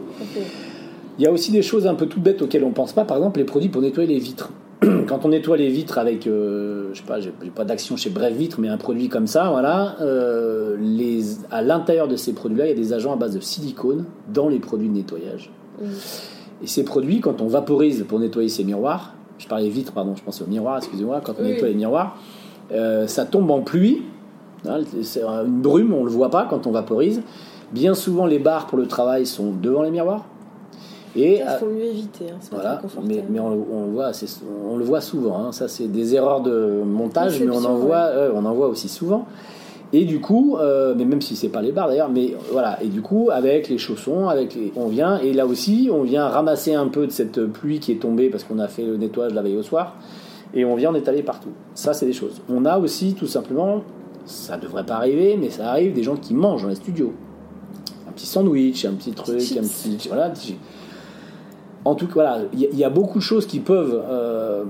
[1.19, 3.19] Il y a aussi des choses un peu toutes bêtes auxquelles on pense pas, par
[3.19, 4.51] exemple les produits pour nettoyer les vitres.
[5.07, 8.35] Quand on nettoie les vitres avec, euh, je sais pas, j'ai pas d'action chez Bref
[8.35, 12.69] Vitres, mais un produit comme ça, voilà, euh, les, à l'intérieur de ces produits-là, il
[12.71, 15.51] y a des agents à base de silicone dans les produits de nettoyage.
[15.81, 15.85] Mm.
[16.63, 20.23] Et ces produits, quand on vaporise pour nettoyer ces miroirs, je parlais vitres, pardon, je
[20.23, 21.51] pensais aux miroirs, excusez-moi, quand on Oui.
[21.51, 22.17] nettoie les miroirs,
[22.73, 24.03] euh, ça tombe en pluie,
[24.67, 27.23] hein, c'est une brume, on le voit pas quand on vaporise.
[27.73, 30.25] Bien souvent, les barres pour le travail sont devant les miroirs.
[31.17, 32.25] Et Ça, euh, faut mieux éviter.
[32.31, 32.37] Hein.
[32.41, 34.11] C'est pas voilà, mais, mais on, on le voit,
[34.69, 35.39] on le voit souvent.
[35.39, 35.53] hein.
[35.53, 38.89] Ça, c'est des erreurs de montage, mais on en voit, ouais, on en voit aussi
[38.89, 39.27] souvent.
[39.93, 42.83] Et du coup, euh, mais même si c'est pas les barres d'ailleurs, mais euh, voilà.
[42.83, 46.27] Et du coup, avec les chaussons, avec les, on vient et là aussi, on vient
[46.27, 49.35] ramasser un peu de cette pluie qui est tombée parce qu'on a fait le nettoyage
[49.35, 49.95] la veille au soir,
[50.53, 51.51] et on vient en étaler partout.
[51.75, 52.41] Ça, c'est des choses.
[52.49, 53.83] On a aussi tout simplement,
[54.25, 57.13] ça devrait pas arriver, mais ça arrive des gens qui mangent dans les studios.
[58.09, 60.33] Un petit sandwich, un petit truc, un petit, voilà.
[61.85, 64.03] En tout cas, voilà, il y, a- il y a beaucoup de choses qui peuvent.
[64.09, 64.65] euh,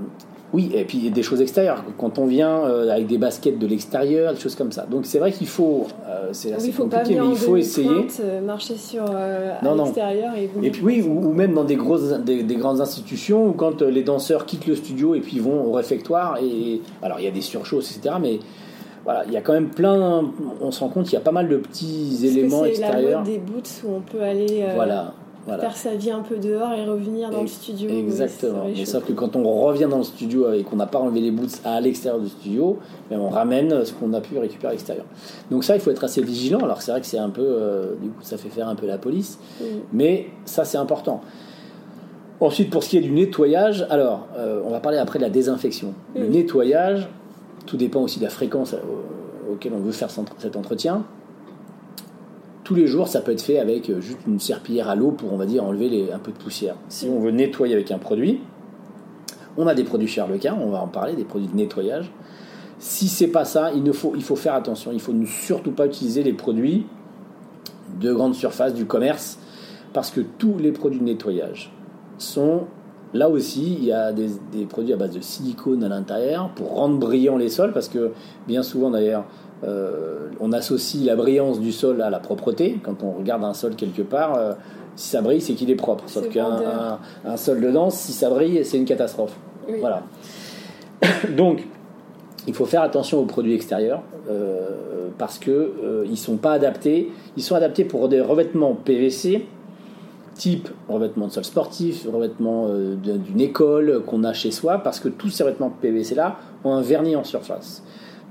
[0.53, 1.83] oui, et puis il y a des choses extérieures.
[1.97, 4.85] Quand on vient euh, avec des baskets de l'extérieur, des choses comme ça.
[4.89, 5.87] Donc c'est vrai qu'il faut.
[6.07, 8.07] euh, c'est Oui, assez il faut compliqué, mais il faut essayer.
[8.23, 9.03] euh, marcher sur
[9.63, 9.83] Non, non.
[9.85, 13.51] l'extérieur et puis oui, ou, ou même dans des grosses, des, des grandes institutions où
[13.51, 17.27] quand les danseurs quittent le studio et puis vont au réfectoire et alors il y
[17.27, 18.15] a des surchausses, etc.
[18.21, 18.39] Mais
[19.03, 20.31] voilà, il y a quand même plein.
[20.61, 23.19] On se rend compte qu'il y a pas mal de petits éléments c'est la extérieurs.
[23.23, 25.13] mode des boots où on peut aller euh, Voilà,
[25.45, 25.61] voilà.
[25.63, 27.89] faire sa vie un peu dehors et revenir dans le studio.
[27.89, 28.63] euh, Exactement.
[28.75, 31.31] Mais sauf que quand on revient dans le studio et qu'on n'a pas enlevé les
[31.31, 32.77] boots à l'extérieur du studio,
[33.09, 35.05] ben, on ramène ce qu'on a pu récupérer à l'extérieur.
[35.51, 36.59] Donc ça, il faut être assez vigilant.
[36.59, 38.87] Alors c'est vrai que c'est un peu, euh, du coup, ça fait faire un peu
[38.87, 39.37] la police,
[39.93, 41.21] mais ça c'est important.
[42.41, 45.29] Ensuite, pour ce qui est du nettoyage, alors euh, on va parler après de la
[45.29, 45.93] désinfection.
[46.15, 47.07] Le nettoyage,
[47.65, 48.75] tout dépend aussi de la fréquence
[49.51, 51.05] auquel on veut faire cet entretien.
[52.65, 55.31] Tous les jours, ça peut être fait avec euh, juste une serpillière à l'eau pour,
[55.31, 56.75] on va dire, enlever un peu de poussière.
[56.89, 58.41] Si on veut nettoyer avec un produit,
[59.55, 62.11] on a des produits chez Harlequin, on va en parler, des produits de nettoyage.
[62.79, 64.91] Si c'est pas ça, il, faut, faire attention.
[64.91, 66.87] Il faut surtout pas utiliser les produits
[68.01, 69.37] de grande surface du commerce
[69.93, 71.71] parce que tous les produits de nettoyage
[72.17, 72.63] sont
[73.13, 76.97] là aussi il y a des produits à base de silicone à l'intérieur pour rendre
[76.97, 78.11] brillants les sols parce que
[78.47, 79.25] bien souvent d'ailleurs
[79.63, 83.75] euh, on associe la brillance du sol à la propreté quand on regarde un sol
[83.75, 84.53] quelque part euh,
[84.97, 88.11] si ça brille c'est qu'il est propre sauf qu'un un, un sol de danse si
[88.11, 89.33] ça brille c'est une catastrophe
[89.69, 89.75] Oui.
[89.79, 90.03] voilà
[91.37, 91.65] donc
[92.47, 97.09] il faut faire attention aux produits extérieurs euh, parce que ils sont pas adaptés.
[97.37, 99.47] Ils sont adaptés pour des revêtements PVC,
[100.35, 105.29] type revêtement de sol sportif, revêtement d'une école qu'on a chez soi, parce que tous
[105.29, 107.81] ces revêtements PVC là ont un vernis en surface.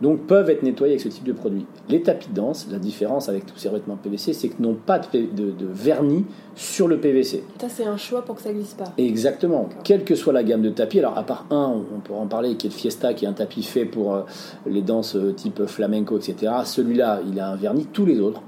[0.03, 1.67] Donc peuvent être nettoyés avec ce type de produit.
[1.89, 4.99] Les tapis de danse, la différence avec tous ces revêtements PVC, c'est qu'ils n'ont pas
[4.99, 6.25] de, P- de- de vernis
[6.57, 7.45] sur le PVC.
[7.61, 8.93] Ça, c'est un choix pour que ça glisse pas.
[8.99, 9.69] Exactement.
[9.85, 12.57] Quelle que soit la gamme de tapis, alors à part un, on pourra en parler,
[12.57, 14.23] qui est le Fiesta, qui est un tapis fait pour euh,
[14.67, 16.53] les danses euh, type flamenco, etc.
[16.65, 17.87] Celui-là, il a un vernis.
[17.93, 18.43] Tous les autres,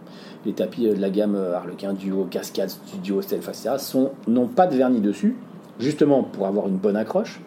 [0.45, 4.67] les tapis euh, de la gamme Harlequin, Duo, Cascade, Studio, Stealth, etc., sont- n'ont pas
[4.67, 5.37] de vernis dessus,
[5.79, 7.41] justement pour avoir une bonne accroche.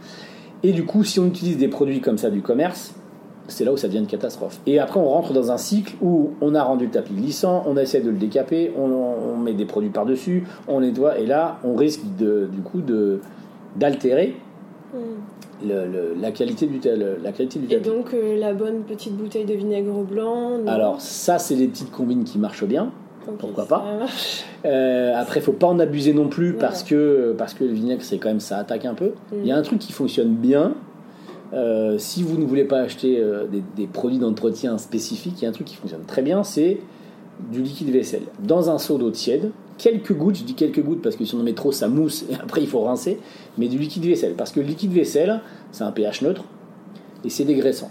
[0.64, 2.94] Et du coup, si on utilise des produits comme ça du commerce,
[3.50, 4.60] c'est là où ça devient une catastrophe.
[4.68, 7.76] Et après, on rentre dans un cycle où on a rendu le tapis glissant, on
[7.78, 11.76] essaie de le décaper, on, on met des produits par-dessus, on nettoie, et là, on
[11.76, 12.82] risque de, du coup
[13.76, 14.36] d'altérer
[14.92, 15.68] Mm.
[15.68, 19.16] le- le- la qualité du tel- la qualité du Et donc, euh, la bonne petite
[19.16, 20.58] bouteille de vinaigre blanc.
[20.58, 22.92] non Alors ça, c'est les petites combines qui marchent bien.
[23.38, 23.86] Pourquoi pas.
[24.66, 26.68] Euh, après, faut pas en abuser non plus Voilà.
[26.70, 29.10] parce que parce que le vinaigre, c'est quand même ça attaque un peu.
[29.32, 29.36] Mm.
[29.44, 30.74] Il y a un truc qui fonctionne bien.
[31.54, 35.46] Euh, si vous ne voulez pas acheter euh, des, des produits d'entretien spécifiques, il y
[35.46, 36.80] a un truc qui fonctionne très bien, c'est
[37.52, 38.24] du liquide vaisselle.
[38.44, 41.40] Dans un seau d'eau tiède, quelques gouttes, je dis quelques gouttes parce que si on
[41.40, 43.20] en met trop, ça mousse et après il faut rincer,
[43.58, 44.34] mais du liquide vaisselle.
[44.36, 45.40] Parce que le liquide vaisselle,
[45.72, 46.44] c'est un pH neutre
[47.26, 47.90] et c'est dégraissant.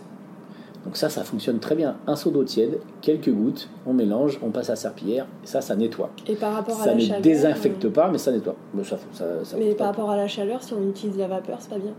[0.84, 1.96] Donc ça, ça fonctionne très bien.
[2.06, 6.10] Un seau d'eau tiède, quelques gouttes, on mélange, on passe à serpillière, ça, ça nettoie.
[6.28, 8.54] Et par rapport à ça la ne chaleur désinfecte euh, pas, mais ça nettoie.
[8.84, 9.76] Ça, ça- ça Mais pas.
[9.78, 11.92] par rapport à la chaleur, si on utilise la vapeur, c'est pas bien.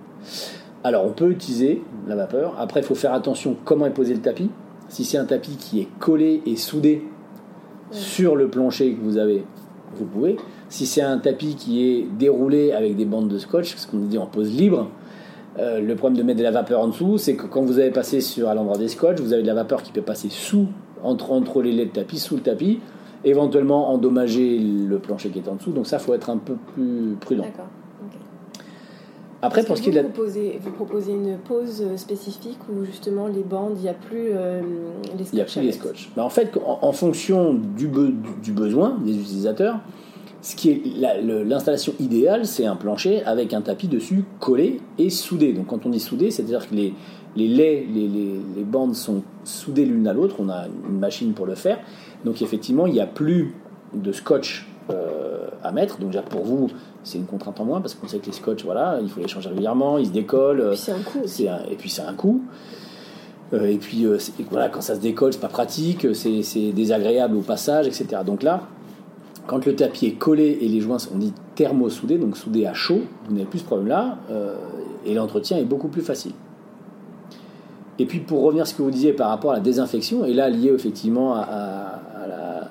[0.83, 2.55] Alors, on peut utiliser la vapeur.
[2.57, 4.49] Après, il faut faire attention comment est posé le tapis.
[4.87, 7.03] Si c'est un tapis qui est collé et soudé
[7.91, 9.43] sur le plancher que vous avez,
[9.95, 10.37] vous pouvez.
[10.69, 14.17] Si c'est un tapis qui est déroulé avec des bandes de scotch, ce qu'on dit
[14.17, 14.89] en pose libre,
[15.57, 17.91] euh, le problème de mettre de la vapeur en dessous, c'est que quand vous avez
[17.91, 20.67] passé sur à l'endroit des scotch, vous avez de la vapeur qui peut passer sous,
[21.03, 22.79] entre, entre les laits de tapis, sous le tapis,
[23.25, 25.71] éventuellement endommager le plancher qui est en dessous.
[25.71, 27.43] Donc ça, faut être un peu plus prudent.
[27.43, 27.67] D'accord.
[29.41, 32.83] Après, pour ce qui est de vous, proposez, vous proposez une pause euh, spécifique où
[32.83, 34.61] justement les bandes, il n'y a plus euh,
[35.17, 36.09] les scotch Il y a plus les scotch.
[36.17, 39.79] En fait, en, en fonction du, be- du- besoin des utilisateurs,
[40.41, 40.81] ce qui est
[41.45, 45.53] l'installation idéale, c'est un plancher avec un tapis dessus collé et soudé.
[45.53, 46.93] Donc quand on dit soudé, c'est-à-dire que les,
[47.37, 50.35] les laits, les, les- les bandes sont soudées l'une à l'autre.
[50.39, 51.79] On a une machine pour le faire.
[52.25, 53.53] Donc effectivement, il n'y a plus
[53.93, 55.97] de scotch euh, à mettre.
[55.99, 56.67] Donc déjà pour vous,
[57.09, 59.27] c'est une contrainte en moins parce qu'on sait que les scotch, voilà, il faut les
[59.27, 60.75] changer régulièrement, ils se décollent.
[60.77, 62.41] C'est un coût un- et puis c'est un coût.
[63.53, 66.71] Euh, et puis euh, c'est- voilà, quand ça se décolle, c'est pas pratique, c'est c'est
[66.71, 68.21] désagréable au passage, etc.
[68.25, 68.61] Donc là,
[69.47, 73.01] quand le tapis est collé et les joints sont dit thermosoudés, donc soudés à chaud,
[73.27, 74.55] vous n'avez plus ce problème-là, euh,
[75.05, 76.33] et l'entretien est beaucoup plus facile.
[77.97, 80.33] Et puis pour revenir à ce que vous disiez par rapport à la désinfection, et
[80.33, 82.69] là lié effectivement à, à- à la,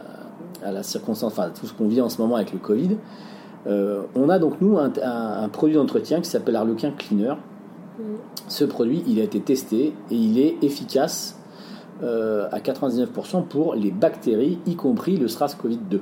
[0.68, 2.96] à la circonstance, enfin à tout ce qu'on vit en ce moment avec le Covid,
[3.66, 7.34] euh, on a donc nous un, un- un produit d'entretien qui s'appelle Arlequin Cleaner.
[7.98, 8.02] Mm.
[8.48, 11.38] Ce produit, il a été testé et il est efficace
[12.02, 15.78] euh, à 99% pour les bactéries, y compris le SRAS-CoV-2.
[15.90, 16.00] Donc,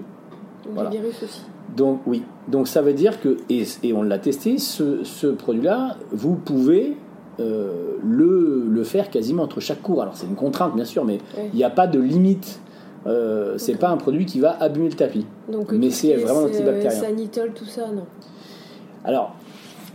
[0.74, 0.90] voilà.
[0.90, 1.40] Virus aussi.
[1.76, 5.96] Donc oui, donc ça veut dire que, et, et on l'a testé, ce, ce produit-là,
[6.12, 6.96] vous pouvez
[7.40, 10.00] euh, le, le faire quasiment entre chaque cours.
[10.02, 11.44] Alors c'est une contrainte bien sûr, mais Oui.
[11.52, 12.60] il n'y a pas de limite.
[13.06, 15.26] Euh, c'est pas un produit qui va abîmer le tapis.
[15.50, 16.90] Donc, Mais c'est vraiment euh, antibactérien.
[16.90, 18.04] Sanitol, tout ça, non.
[19.04, 19.34] Alors,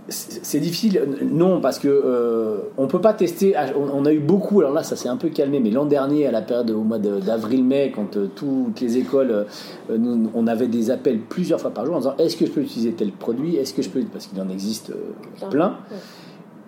[0.08, 3.54] c'est difficile, non, parce que euh, on peut pas tester.
[3.78, 6.26] On, on a eu beaucoup, alors là, ça s'est un peu calmé, mais l'an dernier,
[6.26, 9.46] à la période au mois d'avril-mai, quand euh, toutes les écoles,
[9.90, 12.52] euh, nous- on avait des appels plusieurs fois par jour en disant est-ce que je
[12.52, 13.58] peux utiliser tel produit?
[13.58, 14.02] Est-ce que je peux?
[14.12, 14.96] Parce qu'il en existe euh,
[15.40, 15.50] Plein.
[15.50, 15.68] plein.
[15.92, 15.98] Ouais.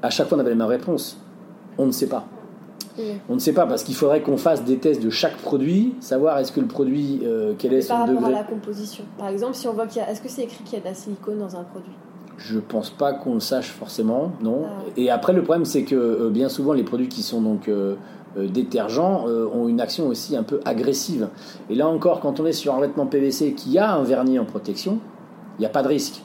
[0.03, 1.17] À chaque fois, on avait la même réponse.
[1.77, 2.25] On ne sait pas.
[2.97, 3.13] Oui.
[3.29, 6.37] On ne sait pas parce qu'il faudrait qu'on fasse des tests de chaque produit, savoir
[6.39, 9.03] est-ce que le produit, euh, quel est son par rapport à la composition.
[9.17, 10.09] Par exemple, si on voit qu'il y a.
[10.09, 11.93] Est-ce que c'est écrit qu'il y a de la silicone dans un produit?
[12.37, 14.63] Je pense pas qu'on le sache forcément, non.
[14.65, 14.83] Ah.
[14.97, 17.95] Et après, le problème, c'est que euh, bien souvent, les produits qui sont donc euh,
[18.35, 21.27] euh, détergents euh, ont une action aussi un peu agressive.
[21.69, 24.45] Et là encore, quand on est sur un vêtement PVC qui a un vernis en
[24.45, 24.99] protection,
[25.57, 26.23] il n'y a pas de risque.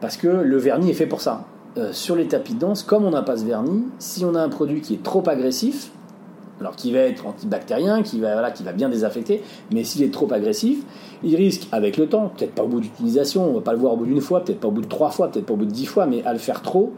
[0.00, 1.44] Parce que le vernis est fait pour ça.
[1.78, 4.48] Euh, sur les tapis de comme on n'a pas ce vernis, si on a un
[4.48, 5.90] produit qui est trop agressif,
[6.58, 10.32] alors qui va être antibactérien, qui va, voilà, qui bien désinfecter, mais s'il est trop
[10.32, 10.84] agressif,
[11.22, 13.92] il risque avec le temps, peut-être pas au bout d'utilisation, on va pas le voir
[13.92, 15.66] au bout d'une fois, peut-être pas au bout de trois fois, peut-être pas au bout
[15.66, 16.94] de dix fois, mais à le faire trop,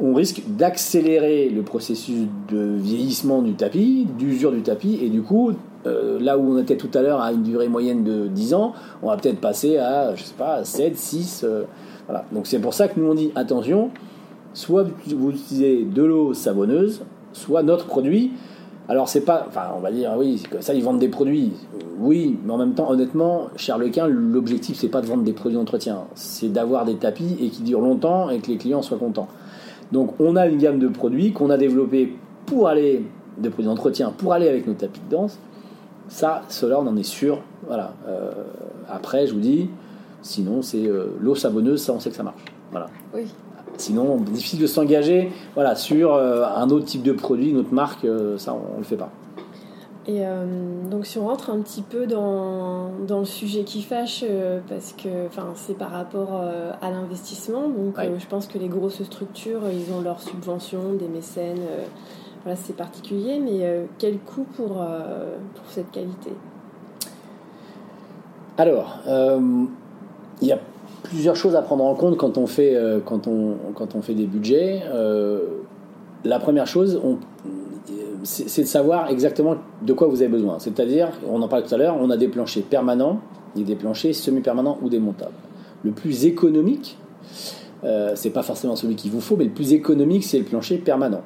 [0.00, 5.52] on risque d'accélérer le processus de vieillissement du tapis, d'usure du tapis, et du coup,
[5.86, 8.72] euh, là où on était tout à l'heure à une durée moyenne de 10 ans,
[9.02, 11.64] on va peut-être passer à, je sais pas, 7, 6, euh,
[12.06, 12.24] voilà.
[12.32, 13.90] Donc c'est pour ça que nous on dit, attention,
[14.54, 18.32] soit vous utilisez de l'eau savonneuse, soit notre produit.
[18.88, 21.52] Alors c'est pas, enfin on va dire oui, que ça ils vendent des produits,
[21.98, 25.56] oui, mais en même temps honnêtement, chez Arlequin, l'objectif c'est pas de vendre des produits
[25.56, 29.28] d'entretien, c'est d'avoir des tapis et qui durent longtemps et que les clients soient contents.
[29.90, 32.14] Donc on a une gamme de produits qu'on a développé
[32.44, 33.04] pour aller
[33.38, 35.38] des produits d'entretien pour aller avec nos tapis de danse.
[36.08, 37.40] Ça, cela on en est sûr.
[37.66, 37.94] Voilà.
[38.06, 38.32] Euh,
[38.86, 39.70] après je vous dis,
[40.20, 42.44] sinon c'est euh, l'eau savonneuse, ça on sait que ça marche.
[42.70, 42.88] Voilà.
[43.14, 43.24] Oui.
[43.76, 48.04] Sinon, difficile de s'engager voilà, sur euh, un autre type de produit, une autre marque,
[48.04, 49.10] euh, ça on, on le fait pas.
[50.06, 50.44] Et euh,
[50.90, 54.92] donc si on rentre un petit peu dans, dans le sujet qui fâche, euh, parce
[54.92, 55.08] que
[55.54, 58.12] c'est par rapport euh, à l'investissement, donc Ouais.
[58.18, 61.62] je pense que les grosses structures, ils ont leurs subventions, des mécènes,
[62.44, 66.30] voilà, c'est particulier, mais quel coût pour, pour cette qualité?
[68.58, 68.98] Alors,
[70.42, 70.58] il y a
[71.04, 74.14] plusieurs choses à prendre en compte quand on fait, euh, quand on, quand on fait
[74.14, 74.82] des budgets.
[74.92, 75.40] Euh,
[76.24, 77.00] la première chose,
[78.24, 80.58] c'est de savoir exactement de quoi vous avez besoin.
[80.58, 83.20] C'est-à-dire, on en parlait tout à l'heure, on a des planchers permanents
[83.56, 85.34] et des planchers semi-permanents ou démontables.
[85.84, 86.96] Le plus économique,
[87.84, 90.78] euh, c'est pas forcément celui qu'il vous faut, mais le plus économique, c'est le plancher
[90.78, 91.20] permanent.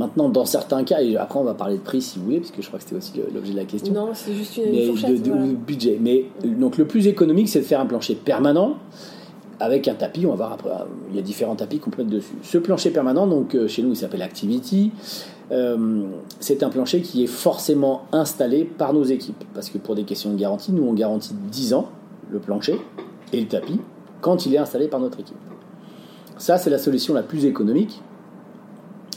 [0.00, 2.50] Maintenant, dans certains cas, et après on va parler de prix si vous voulez, parce
[2.52, 3.92] que je crois que c'était aussi l'objet de la question.
[3.92, 5.22] Non, c'est juste une, mais fourchette.
[5.22, 5.98] de, de- budget.
[6.00, 8.76] Mais donc le plus économique, c'est de faire un plancher permanent
[9.60, 10.24] avec un tapis.
[10.24, 10.70] On va voir après.
[11.10, 12.32] Il y a différents tapis qu'on peut mettre dessus.
[12.42, 14.90] Ce plancher permanent, donc euh, chez nous, il s'appelle Activity.
[15.52, 16.04] Euh,
[16.38, 19.44] c'est un plancher qui est forcément installé par nos équipes.
[19.52, 21.88] Parce que pour des questions de garantie, nous on garantit 10 ans
[22.30, 22.80] le plancher
[23.34, 23.80] et le tapis
[24.22, 25.36] quand il est installé par notre équipe.
[26.38, 28.00] Ça, c'est la solution la plus économique.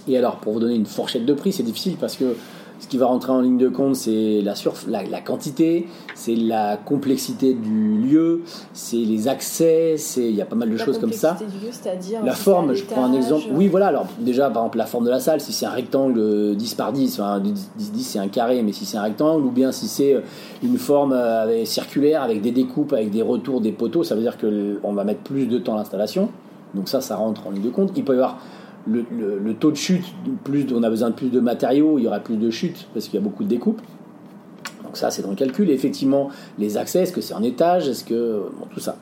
[0.08, 2.36] Et alors, pour vous donner une fourchette de prix, c'est difficile parce que
[2.80, 4.56] ce qui va rentrer en ligne de compte, c'est la,
[4.90, 8.42] la, la quantité, c'est la complexité du lieu,
[8.74, 11.38] c'est les accès, c'est il y a pas mal de La choses comme ça.
[11.40, 11.72] du lieu,
[12.26, 13.46] La forme, je prends un exemple.
[13.54, 16.20] Oui, voilà, alors déjà, par exemple, la forme de la salle, si c'est un rectangle
[16.20, 19.46] euh, 10 par 10, enfin 10, 10 c'est un carré, mais si c'est un rectangle,
[19.46, 20.22] ou bien si c'est euh,
[20.62, 24.22] une forme euh, avec- circulaire avec des découpes, avec des retours, des poteaux, ça veut
[24.22, 26.28] dire qu'on va mettre plus de temps à l'installation.
[26.76, 27.92] Donc ça, ça rentre en ligne de compte.
[27.96, 28.40] Il peut y avoir
[28.88, 30.06] le, taux de chute,
[30.44, 33.06] plus, on a besoin de plus de matériaux, il y aura plus de chute parce
[33.06, 33.82] qu'il y a beaucoup de découpes.
[34.84, 35.70] Donc ça, c'est dans le calcul.
[35.70, 36.30] Effectivement,
[36.60, 38.44] les accès, est-ce que c'est en étage, est-ce que...
[38.60, 38.98] Bon, tout ça.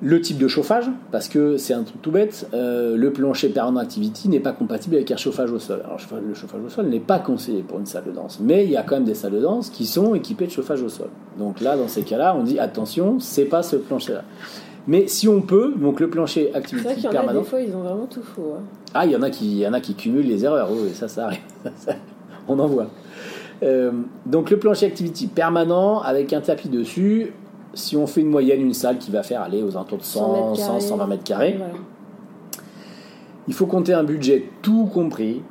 [0.00, 3.80] Le type de chauffage, parce que c'est un truc tout bête, euh, le plancher permanent
[3.80, 5.80] activity n'est pas compatible avec un chauffage au sol.
[5.84, 8.38] Alors le chauffage- le chauffage au sol n'est pas conseillé pour une salle de danse,
[8.40, 10.82] mais il y a quand même des salles de danse qui sont équipées de chauffage
[10.82, 11.08] au sol.
[11.36, 14.22] Donc là, dans ces cas-là, on dit attention, c'est pas ce plancher-là.
[14.88, 17.40] Mais si on peut, donc le plancher C'est vrai activity qu'il y en a permanent.
[17.40, 18.54] des fois, ils ont vraiment tout faux.
[18.58, 18.62] hein.
[18.94, 20.68] Ah, il y en a qui, il y en a qui cumulent les erreurs.
[20.72, 21.40] Oui, ça, ça arrive.
[22.48, 22.86] On en voit.
[23.62, 23.92] Euh,
[24.24, 27.32] donc le plancher activity permanent avec un tapis dessus.
[27.74, 30.54] Si on fait une moyenne, une salle qui va faire aller aux alentours de 100,
[30.54, 31.74] 100 120 mètres carrés, Voilà.
[33.46, 35.42] il faut compter un budget tout compris.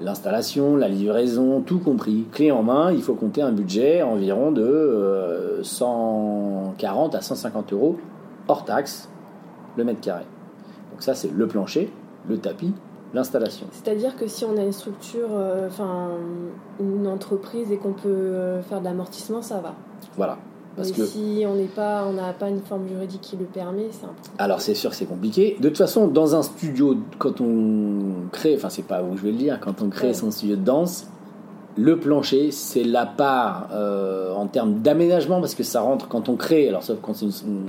[0.00, 2.24] L'installation, la livraison, tout compris.
[2.32, 7.96] Clé en main, il faut compter un budget environ de euh, 140 à 150 euros
[8.48, 9.08] hors taxe
[9.76, 10.24] le mètre carré.
[10.90, 11.92] Donc ça, c'est le plancher,
[12.28, 12.72] le tapis,
[13.14, 13.66] l'installation.
[13.70, 16.08] C'est-à-dire que si on a une structure, euh, enfin
[16.80, 19.74] une entreprise et qu'on peut euh, faire de l'amortissement, ça va.
[20.16, 20.38] Voilà.
[20.76, 23.46] Parce Mais que, si on n'est pas, on n'a pas une forme juridique qui le
[23.46, 24.30] permet, c'est un peu.
[24.38, 25.56] alors c'est sûr que c'est compliqué.
[25.60, 29.32] De toute façon, dans un studio, quand on crée, enfin c'est pas où je vais
[29.32, 30.14] le dire, quand on crée Ouais.
[30.14, 31.08] son studio de danse,
[31.78, 36.34] le plancher, c'est la part euh, en termes d'aménagement, parce que ça rentre quand on
[36.36, 37.26] crée, alors sauf quand c'est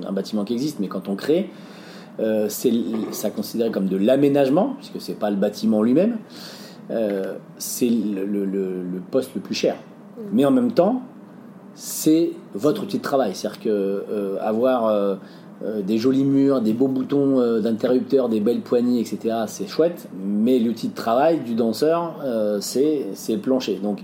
[0.07, 1.49] un bâtiment qui existe, mais quand on crée,
[2.19, 2.73] euh, c'est
[3.11, 6.17] ça considéré comme de l'aménagement, puisque c'est pas le bâtiment lui-même,
[6.91, 9.75] euh, c'est le, le- le- le poste le plus cher.
[10.33, 11.01] Mais en même temps,
[11.75, 13.35] c'est votre outil de travail.
[13.35, 15.17] C'est-à-dire que avoir
[15.63, 20.07] euh, des jolis murs, des beaux boutons euh, d'interrupteurs, des belles poignées, etc., c'est chouette.
[20.25, 23.75] Mais l'outil de travail du danseur, euh, c'est c'est le plancher.
[23.83, 23.99] Donc,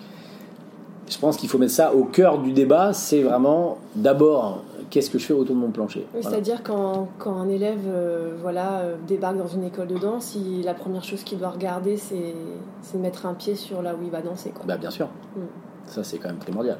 [1.10, 2.92] je pense qu'il faut mettre ça au cœur du débat.
[2.94, 6.06] C'est vraiment d'abord qu'est-ce que je fais autour de mon plancher?
[6.14, 6.30] Oui, Voilà.
[6.30, 10.74] C'est-à-dire quand, quand un élève euh, voilà, débarque dans une école de danse, il- la
[10.74, 12.34] première chose qu'il doit regarder, c'est
[12.82, 14.50] c'est de mettre un pied sur là où il va danser.
[14.52, 14.66] Quoi.
[14.68, 15.08] Bah, bien sûr.
[15.36, 15.40] Mm.
[15.88, 16.78] Ça, c'est quand même primordial.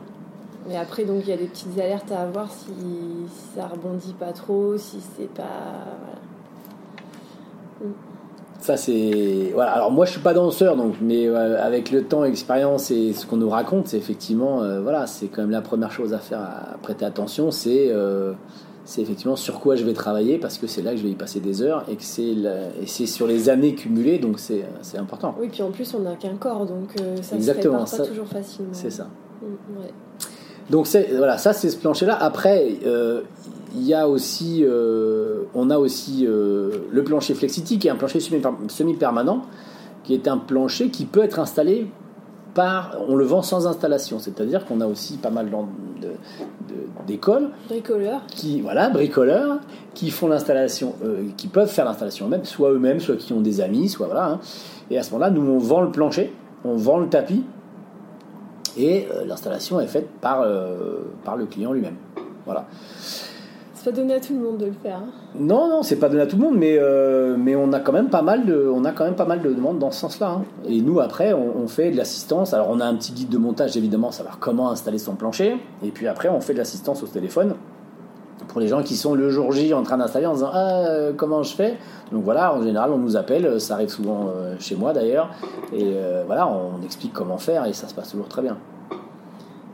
[0.70, 4.14] Et après, donc, il y a des petites alertes à avoir si, si ça rebondit
[4.20, 5.44] pas trop, si c'est pas.
[7.80, 7.94] Voilà.
[8.60, 9.74] Ça c'est voilà.
[9.74, 13.28] Alors moi je suis pas danseur donc, mais euh, avec le temps, l'expérience et ce
[13.28, 16.40] qu'on nous raconte, c'est effectivement euh, voilà, c'est quand même la première chose à faire,
[16.40, 18.34] à prêter attention, c'est euh,
[18.84, 21.16] c'est effectivement sur quoi je vais travailler parce que c'est là que je vais y
[21.16, 24.98] passer des heures et que c'est et c'est sur les années cumulées donc c'est c'est
[24.98, 25.36] important.
[25.40, 26.90] Oui, puis en plus, on n'a qu'un corps, donc
[27.22, 28.70] ça Exactement, se pas ça- toujours facilement.
[28.74, 29.10] C'est ça.
[29.44, 29.92] Mm, ouais.
[30.70, 32.18] Donc voilà, ça c'est ce plancher-là.
[32.20, 33.22] Après, euh,
[33.76, 37.96] il y a aussi, euh, on a aussi euh, le plancher Flexity qui est un
[37.96, 39.44] plancher semi- semi-permanent,
[40.04, 41.88] qui est un plancher qui peut être installé
[42.54, 44.18] par, on le vend sans installation.
[44.20, 45.50] C'est-à-dire qu'on a aussi pas mal
[47.06, 48.22] d'écoles Bricoleur.
[48.28, 49.58] qui, voilà, bricoleurs,
[49.94, 53.62] qui font l'installation, euh, qui peuvent faire l'installation eux-mêmes, soit eux-mêmes, soit qui ont des
[53.62, 54.26] amis, soit voilà.
[54.30, 54.40] hein.
[54.90, 57.44] Et à ce moment-là, nous on vend le plancher, on vend le tapis,
[58.78, 61.96] et euh, l'installation est faite par, euh, par le client lui-même.
[62.46, 62.66] Voilà.
[63.74, 64.98] C'est pas donné à tout le monde de le faire.
[64.98, 65.10] hein.
[65.38, 67.92] Non, non, c'est pas donné à tout le monde, mais, euh, mais on a quand
[67.92, 70.30] même pas mal de, on a quand même pas mal de demandes dans ce sens-là.
[70.30, 70.44] hein.
[70.68, 72.54] Et nous, après, on, on fait de l'assistance.
[72.54, 75.58] Alors, on a un petit guide de montage, évidemment, savoir comment installer son plancher.
[75.84, 77.54] Et puis après, on fait de l'assistance au téléphone
[78.48, 81.14] pour les gens qui sont le jour J en train d'installer en disant ah euh,
[81.16, 81.78] comment je fais?
[82.12, 83.60] Donc voilà, en général, on nous appelle.
[83.60, 85.30] Ça arrive souvent euh, chez moi d'ailleurs.
[85.74, 88.58] Et euh, voilà, on explique comment faire et ça se passe toujours très bien.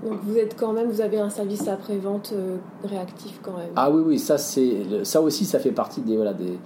[0.04, 3.70] Donc vous êtes quand même, vous avez un service après-vente euh, réactif quand même.
[3.76, 6.58] Ah oui, oui, ça, c'est, ça aussi, ça fait partie des, voilà, des,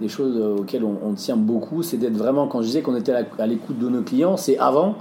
[0.00, 1.82] des choses auxquelles on, on tient beaucoup.
[1.82, 4.96] C'est d'être vraiment, quand je disais qu'on était à l'écoute de nos clients, c'est avant.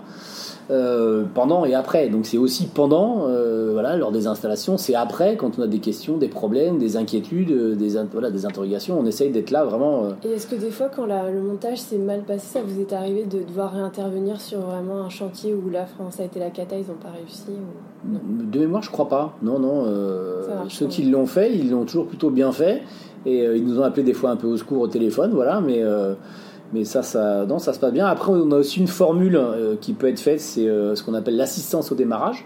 [0.71, 2.09] Euh, pendant et après.
[2.09, 5.79] Donc c'est aussi pendant, euh, voilà, lors des installations, c'est après quand on a des
[5.79, 8.99] questions, des problèmes, des inquiétudes, euh, des, voilà, des interrogations.
[8.99, 10.09] On essaye d'être là vraiment.
[10.23, 13.25] Et est-ce que des fois, quand le montage s'est mal passé, ça vous est arrivé
[13.25, 16.87] de devoir réintervenir sur vraiment un chantier où la France a été la cata, ils
[16.87, 17.45] n'ont pas réussi
[18.05, 19.33] De mémoire, je crois pas.
[19.41, 19.85] Non, non.
[20.69, 22.83] ceux qui l'ont fait, ils l'ont toujours plutôt bien fait.
[23.25, 25.83] Et ils nous ont appelé des fois un peu au secours au téléphone, voilà, mais
[26.73, 28.05] mais ça, ça, non, ça se passe bien.
[28.05, 31.13] Après, on a aussi une formule euh, qui peut être faite, c'est euh, ce qu'on
[31.13, 32.45] appelle l'assistance au démarrage.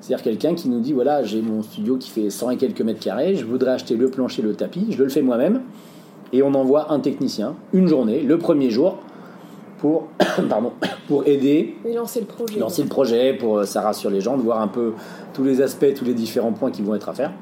[0.00, 3.00] C'est-à-dire quelqu'un qui nous dit voilà, j'ai mon studio qui fait 100 et quelques mètres
[3.00, 5.62] carrés, je voudrais acheter le plancher, le tapis, je le fais moi-même.
[6.32, 8.98] Et on envoie un technicien, une journée, le premier jour,
[9.78, 10.08] pour,
[10.50, 10.72] pardon,
[11.08, 11.76] pour aider.
[11.84, 12.58] Et lancer le projet.
[12.58, 14.92] Lancer le projet, pour euh, ça rassure les gens, de voir un peu
[15.32, 17.32] tous les aspects, tous les différents points qui vont être à faire.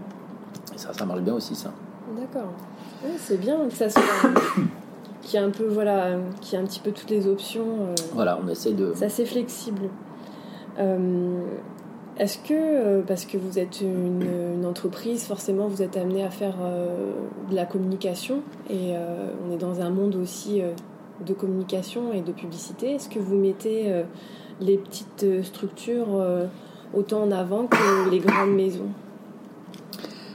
[0.74, 1.72] Et ça, ça marche bien aussi, ça.
[2.18, 2.52] D'accord.
[3.18, 4.02] c'est bien que ça soit.
[5.30, 8.36] Qui a un peu voilà qui a un petit peu toutes les options euh, voilà
[8.44, 9.82] on essaie de c'est assez flexible.
[10.80, 11.44] Euh,
[12.18, 16.56] est-ce que euh, parce que vous êtes une, entreprise forcément vous êtes amené à faire
[17.50, 18.92] de la communication et
[19.44, 20.62] on est dans un monde aussi
[21.24, 23.92] de communication et de publicité est-ce que vous mettez
[24.60, 26.08] les petites structures
[26.94, 28.90] autant en avant que les grandes maisons?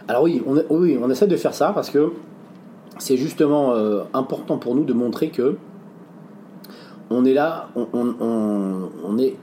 [0.07, 2.11] Alors oui on, oui on essaie de faire ça parce que
[2.97, 5.57] c'est justement euh, important pour nous de montrer que
[7.09, 9.35] on est là, on, est,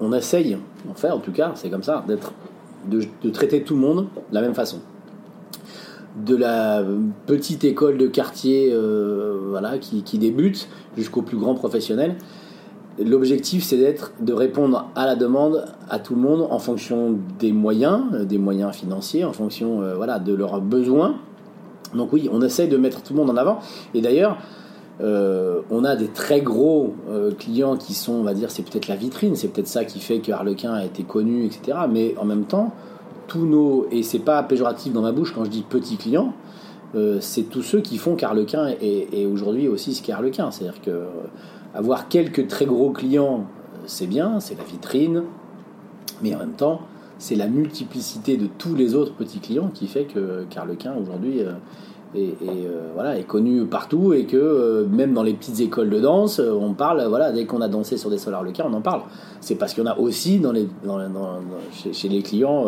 [0.00, 0.58] on essaye,
[0.96, 2.32] fait en tout cas, c'est comme ça, d'être,
[2.88, 4.78] de, traiter tout le monde de la même façon.
[6.16, 6.82] De la
[7.26, 12.16] petite école de quartier, euh, voilà, qui, qui débute, jusqu'au plus grand professionnel.
[12.98, 17.52] L'objectif, c'est d'être, de répondre à la demande à tout le monde en fonction des
[17.52, 21.16] moyens, des moyens financiers, en fonction, euh, voilà, de leurs besoins
[21.94, 23.60] donc oui, on essaye de mettre tout le monde en avant.
[23.94, 24.38] Et d'ailleurs,
[25.00, 28.88] euh, on a des très gros euh, clients qui sont, on va dire, c'est peut-être
[28.88, 31.78] la vitrine, c'est peut-être ça qui fait que Harlequin a été connu, etc.
[31.90, 32.72] Mais en même temps,
[33.26, 36.32] tous nos, et c'est pas péjoratif dans ma bouche quand je dis petits clients,
[36.94, 40.14] euh, c'est tous ceux qui font qu'Arlequin est, aujourd'hui aussi ce qu'est.
[40.14, 41.02] C'est-à-dire que
[41.74, 43.44] avoir quelques très gros clients,
[43.84, 45.24] c'est bien, c'est la vitrine,
[46.22, 46.80] mais en même temps,
[47.18, 51.52] c'est la multiplicité de tous les autres petits clients qui fait que Carlequin aujourd'hui euh,
[52.14, 56.00] est, euh, voilà, est connu partout et que euh, même dans les petites écoles de
[56.00, 59.02] danse, on parle, voilà, dès qu'on a dansé sur des sols Harlequin, on en parle.
[59.40, 60.68] C'est parce qu'il y en a aussi dans les,
[61.92, 62.64] chez, les clients,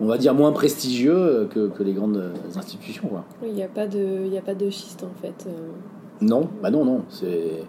[0.00, 3.10] on va dire moins prestigieux que, les grandes institutions.
[3.44, 5.48] Il n'y a, pas de, a pas de schiste en fait.
[6.20, 7.02] Non, bah non, non.
[7.08, 7.64] C'est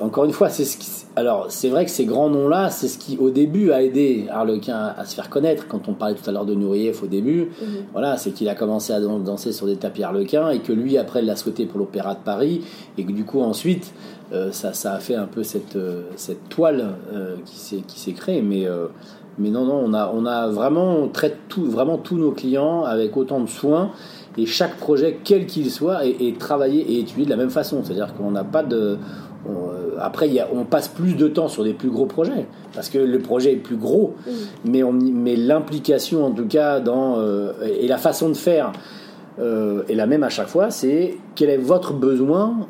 [0.00, 2.96] encore une fois, c'est ce qui, alors c'est vrai que ces grands noms-là, c'est ce
[2.96, 5.66] qui au début a aidé Harlequin à se faire connaître.
[5.66, 7.86] Quand on parlait tout à l'heure de Nourieff au début, mhm.
[7.92, 11.22] voilà, c'est qu'il a commencé à danser sur des tapis Harlequin et que lui après
[11.22, 12.62] l'a souhaité pour l'Opéra de Paris
[12.98, 13.92] et que du coup ensuite
[14.32, 17.98] euh, ça, ça a fait un peu cette, euh, cette toile euh, qui s'est qui
[17.98, 18.42] s'est créée.
[18.42, 18.68] Mais
[19.38, 22.84] mais non non, on a on a vraiment on traite tout vraiment tous nos clients
[22.84, 23.90] avec autant de soin
[24.36, 27.82] et chaque projet, quel qu'il soit, est, est, travaillé et étudié de la même façon.
[27.84, 28.98] C'est-à-dire qu'on n'a pas de,
[29.48, 33.18] euh, après, on passe plus de temps sur des plus gros projets parce que le
[33.18, 34.14] projet est plus gros,
[34.64, 38.72] mais, mais l'implication en tout cas dans euh, et la façon de faire
[39.38, 40.70] euh, est la même à chaque fois.
[40.70, 42.66] C'est quel est votre besoin.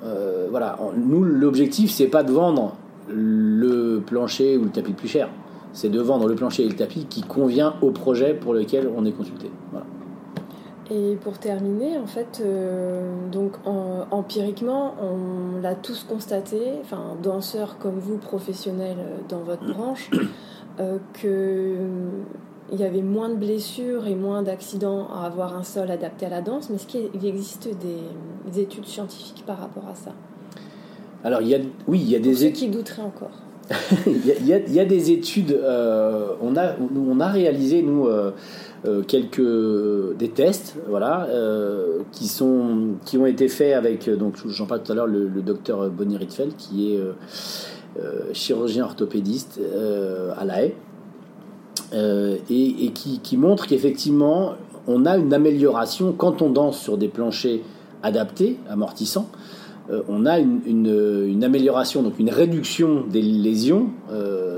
[0.51, 2.77] voilà, nous l'objectif c'est pas de vendre
[3.09, 5.29] le plancher ou le tapis le plus cher,
[5.73, 9.05] c'est de vendre le plancher et le tapis qui convient au projet pour lequel on
[9.05, 9.51] est consulté.
[9.71, 9.87] Voilà.
[10.91, 13.53] Et pour terminer, en fait, euh, donc
[14.11, 20.11] empiriquement, on l'a tous constaté, enfin danseurs comme vous, professionnels euh, dans votre branche,
[20.81, 26.27] euh, qu'il y avait moins de blessures et moins d'accidents à avoir un sol adapté
[26.27, 26.69] à la danse.
[26.69, 30.13] Mais est-ce qu'il existe des, études scientifiques par rapport à ça?
[31.25, 31.59] Alors, il y a,
[31.89, 33.31] oui, il y a des études qui douteraient encore.
[34.07, 35.59] il, y a, il, y a, des études.
[35.63, 38.33] on a, on a réalisé nous euh,
[39.07, 44.83] quelques des tests, voilà, euh, qui sont qui ont été faits avec donc j'en parle
[44.83, 49.61] tout à l'heure le, docteur Bonnie Ritfeld qui est euh, chirurgien orthopédiste
[50.37, 50.75] à La Haye
[52.51, 54.55] et, qui montre qu'effectivement
[54.87, 57.61] on a une amélioration quand on danse sur des planchers
[58.03, 59.29] adaptés, amortissants.
[60.09, 63.89] On a une, amélioration, donc une réduction des lésions,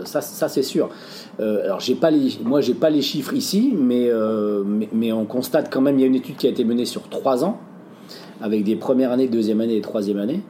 [0.05, 0.89] ça, ça c'est sûr.
[1.39, 5.71] Euh, alors j'ai pas les, moi j'ai pas les chiffres ici, euh, mais, on constate
[5.71, 7.59] quand même il y a une étude qui a été menée sur trois ans,
[8.41, 10.41] avec des premières années, deuxième année et troisième année,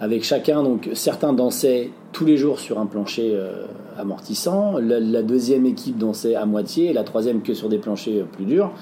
[0.00, 0.62] avec chacun.
[0.62, 3.66] Donc certains dansaient tous les jours sur un plancher euh,
[3.96, 8.44] amortissant, la, deuxième équipe dansait à moitié, et la troisième que sur des planchers plus
[8.44, 8.72] durs,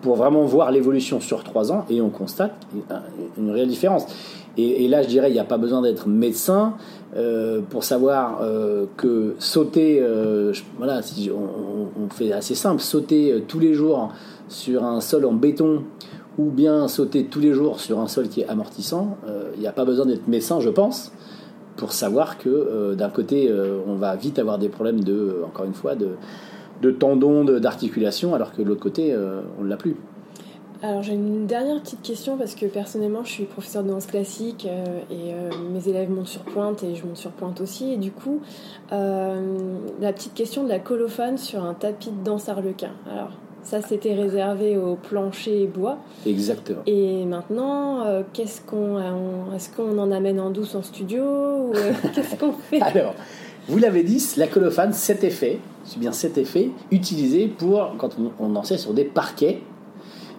[0.00, 2.54] pour vraiment voir l'évolution sur trois ans, et on constate
[3.36, 4.06] une réelle différence.
[4.56, 6.74] Et, là, je dirais, il n'y a pas besoin d'être médecin
[7.16, 10.02] euh, pour savoir euh, que sauter,
[10.76, 14.12] voilà, si on, fait assez simple, sauter tous les jours
[14.48, 15.84] sur un sol en béton
[16.38, 19.66] ou bien sauter tous les jours sur un sol qui est amortissant, euh, il n'y
[19.66, 21.12] a pas besoin d'être médecin, je pense,
[21.76, 25.66] pour savoir que euh, d'un côté, euh, on va vite avoir des problèmes de, encore
[25.66, 26.10] une fois, de,
[26.82, 29.14] de tendons, d'articulation, alors que de l'autre côté,
[29.58, 29.96] on ne l'a plus.
[30.82, 34.66] Alors j'ai une dernière petite question parce que personnellement je suis professeur de danse classique
[35.10, 35.32] et
[35.72, 38.40] mes élèves montent sur pointe et je monte sur pointe aussi et du coup
[38.90, 42.92] la petite question de la colophane sur un tapis de danse arlequin.
[43.10, 43.30] Alors
[43.62, 45.98] ça, c'était réservé au plancher bois.
[46.26, 46.82] Exactement.
[46.86, 51.72] Et maintenant, euh, qu'est-ce qu'on, euh, est-ce qu'on en amène en douce en studio ou
[51.74, 52.80] euh, qu'est-ce qu'on fait?
[52.80, 53.14] Alors,
[53.68, 58.32] vous l'avez dit, la colophane, cet effet, c'est bien cet effet, utilisé pour quand on,
[58.44, 59.60] on dansait sur des parquets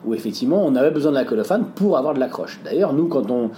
[0.06, 2.60] où effectivement on avait besoin de la colophane pour avoir de l'accroche.
[2.64, 3.52] D'ailleurs, nous, quand on,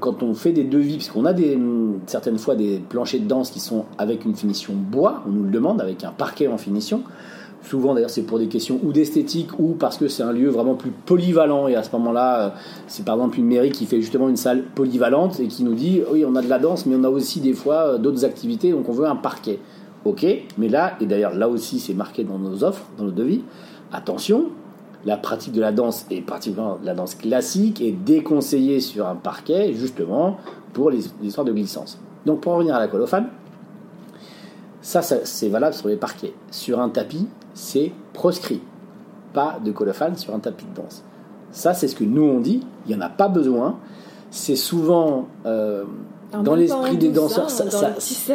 [0.00, 1.58] quand on fait des devis, puisqu'on a des,
[2.06, 5.50] certaines fois des planchers de danse qui sont avec une finition bois, on nous le
[5.50, 7.02] demande, avec un parquet en finition,
[7.64, 10.74] Souvent, d'ailleurs, c'est pour des questions ou d'esthétique ou parce que c'est un lieu vraiment
[10.74, 11.66] plus polyvalent.
[11.66, 12.50] Et à ce moment-là, euh,
[12.86, 16.02] c'est par exemple une mairie qui fait justement une salle polyvalente et qui nous dit
[16.10, 18.70] oui, on a de la danse, mais on a aussi des fois euh, d'autres activités,
[18.70, 19.58] donc on veut un parquet.
[20.04, 20.24] Ok,
[20.56, 23.42] mais là, et d'ailleurs là aussi, c'est marqué dans nos offres, dans nos devis.
[23.92, 24.46] Attention,
[25.08, 29.72] la pratique de la danse, et particulièrement la danse classique, est déconseillée sur un parquet,
[29.72, 30.36] justement
[30.74, 31.98] pour les, histoires de glissance.
[32.26, 33.28] Donc pour revenir à la colophane,
[34.82, 36.34] ça c'est valable sur les parquets.
[36.50, 38.60] Sur un tapis, c'est proscrit.
[39.32, 41.02] Pas de colophane sur un tapis de danse.
[41.50, 42.60] Ça, c'est ce que nous on dit.
[42.86, 43.78] Il n'y en a pas besoin.
[44.30, 45.84] C'est souvent euh,
[46.32, 47.50] dans l'esprit des danseurs.
[47.50, 47.90] Ça, ça,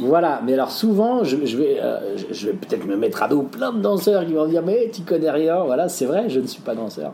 [0.00, 3.72] voilà, mais alors souvent, je, vais, euh, je vais peut-être me mettre à dos plein
[3.72, 5.62] de danseurs qui vont dire Mais tu connais rien.
[5.64, 7.12] Voilà, c'est vrai, je ne suis pas danseur.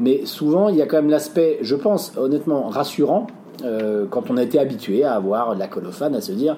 [0.00, 3.26] Mais souvent, il y a quand même l'aspect, je pense, honnêtement, rassurant
[3.64, 6.56] euh, quand on a été habitué à avoir la colophane, à se dire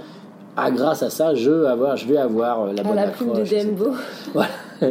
[0.56, 3.44] ah, grâce à ça, je, avoir, je vais avoir euh, la bonne la plume de
[3.44, 3.90] Dembo.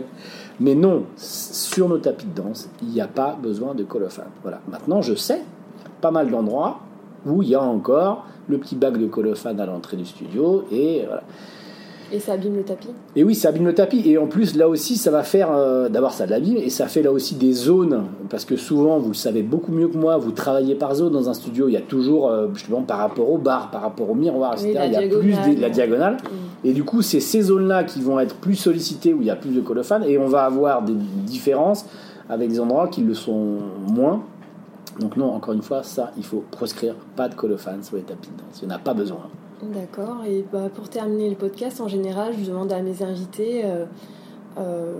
[0.59, 4.29] Mais non, sur nos tapis de danse, il n'y a pas besoin de colophane.
[4.43, 4.61] Voilà.
[4.69, 5.41] Maintenant, je sais
[6.01, 6.79] pas mal d'endroits
[7.25, 11.03] où il y a encore le petit bac de colophane à l'entrée du studio et
[11.05, 11.23] voilà.
[12.11, 14.03] Et ça abîme le tapis Et oui, ça abîme le tapis.
[14.05, 15.51] Et en plus, là aussi, ça va faire.
[15.51, 18.03] Euh, d'abord, ça l'abîme et ça fait là aussi des zones.
[18.29, 21.29] Parce que souvent, vous le savez beaucoup mieux que moi, vous travaillez par zone dans
[21.29, 21.67] un studio.
[21.67, 24.79] Il y a toujours, euh, justement, par rapport au bar, par rapport au miroir, etc.
[24.85, 26.13] il y a plus de la diagonale.
[26.13, 26.67] Mm.
[26.67, 29.35] Et du coup, c'est ces zones-là qui vont être plus sollicitées où il y a
[29.35, 30.03] plus de colophane.
[30.03, 31.85] Et on va avoir des différences
[32.29, 33.57] avec des endroits qui le sont
[33.87, 34.21] moins.
[34.99, 38.29] Donc, non, encore une fois, ça, il faut proscrire pas de colophane sur les tapis
[38.29, 38.61] de danse.
[38.61, 39.29] Il n'y en a pas besoin.
[39.61, 40.23] D'accord.
[40.25, 43.85] Et bah, pour terminer le podcast, en général, je demande à mes invités euh,
[44.57, 44.93] euh,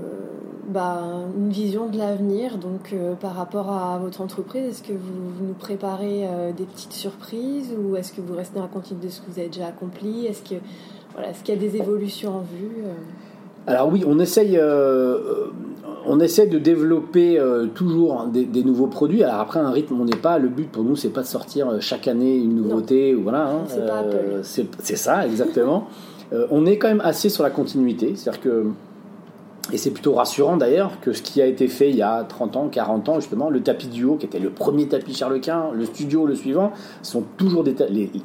[0.68, 1.02] bah,
[1.38, 2.58] une vision de l'avenir.
[2.58, 7.74] Donc, euh, par rapport à votre entreprise, est-ce que vous, nous préparez des petites surprises
[7.78, 10.26] ou est-ce que vous restez dans la de ce que vous avez déjà accompli?
[10.26, 10.56] Est-ce que
[11.14, 12.84] voilà, qu'il y a des évolutions en vue
[13.68, 14.60] Alors oui, on essaye
[16.08, 19.24] on essaie de développer euh, toujours des, nouveaux produits.
[19.24, 20.38] Alors après, un rythme, on n'est pas.
[20.38, 23.48] Le but pour nous, c'est pas de sortir euh, chaque année une nouveauté ou voilà.
[23.48, 25.88] Hein, euh, c'est ça, exactement.
[26.52, 28.66] on est quand même assez sur la continuité, c'est-à-dire que
[29.74, 32.56] et c'est plutôt rassurant d'ailleurs que ce qui a été fait il y a 30
[32.56, 36.28] ans, 40 ans, justement, le tapis duo, qui était le premier tapis Charles-Quint, le studio,
[36.28, 37.76] le suivant, sont toujours, des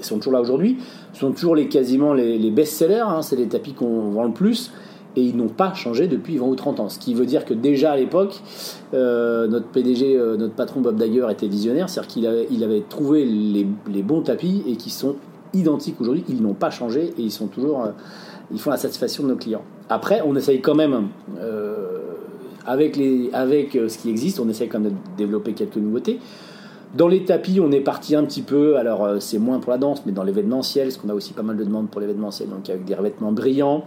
[0.03, 0.76] sont toujours là aujourd'hui,
[1.14, 4.70] sont toujours les, quasiment les, best-sellers, hein, c'est les tapis qu'on vend le plus
[5.17, 6.89] et ils n'ont pas changé depuis 20 ou 30 ans.
[6.89, 8.41] Ce qui veut dire que déjà à l'époque,
[8.95, 14.03] euh, notre PDG, euh, notre patron Bob Dagger était visionnaire, c'est-à-dire qu'il avait, trouvé les,
[14.03, 15.17] bons tapis et qui sont
[15.53, 17.91] identiques aujourd'hui, ils n'ont pas changé et ils sont toujours, euh,
[18.53, 19.65] ils font la satisfaction de nos clients.
[19.89, 21.09] Après, on essaye quand même,
[22.65, 26.21] avec, les, avec ce qui existe, on essaye quand même de développer quelques nouveautés.
[26.97, 30.03] Dans les tapis, on est parti un petit peu, alors c'est moins pour la danse,
[30.07, 32.85] mais dans l'événementiel, parce qu'on a aussi pas mal de demandes pour l'événementiel, donc avec
[32.85, 33.85] des revêtements brillants,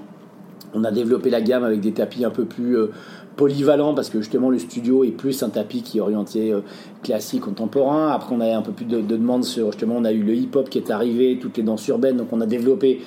[0.74, 2.92] on a développé la gamme avec des tapis un peu plus euh,
[3.36, 6.62] polyvalents parce que justement le studio est plus un tapis qui est orienté euh,
[7.04, 8.12] classique, contemporain.
[8.12, 10.34] Après on a un peu plus de, de demandes sur justement on a eu le
[10.34, 13.02] hip-hop qui est arrivé, toutes les danses urbaines, donc on a développé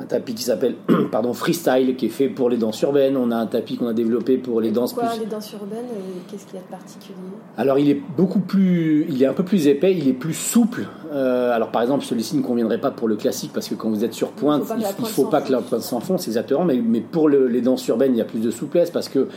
[0.00, 0.76] un tapis qui s'appelle
[1.12, 3.16] pardon freestyle qui est fait pour les danses urbaines.
[3.16, 5.86] On a un tapis qu'on a développé pour les danses Pourquoi les danses urbaines
[6.30, 7.16] Qu'est-ce qu'il y a de particulier?
[7.56, 10.86] Alors il est beaucoup plus, il est un peu plus épais, il est plus souple.
[11.12, 14.04] Euh, alors par exemple celui-ci ne conviendrait pas pour le classique parce que quand vous
[14.04, 16.64] êtes sur pointe, il ne faut pas que la pointe s'enfonce exactement.
[16.64, 19.28] Mais, mais pour les danses urbaines il y a plus de souplesse parce que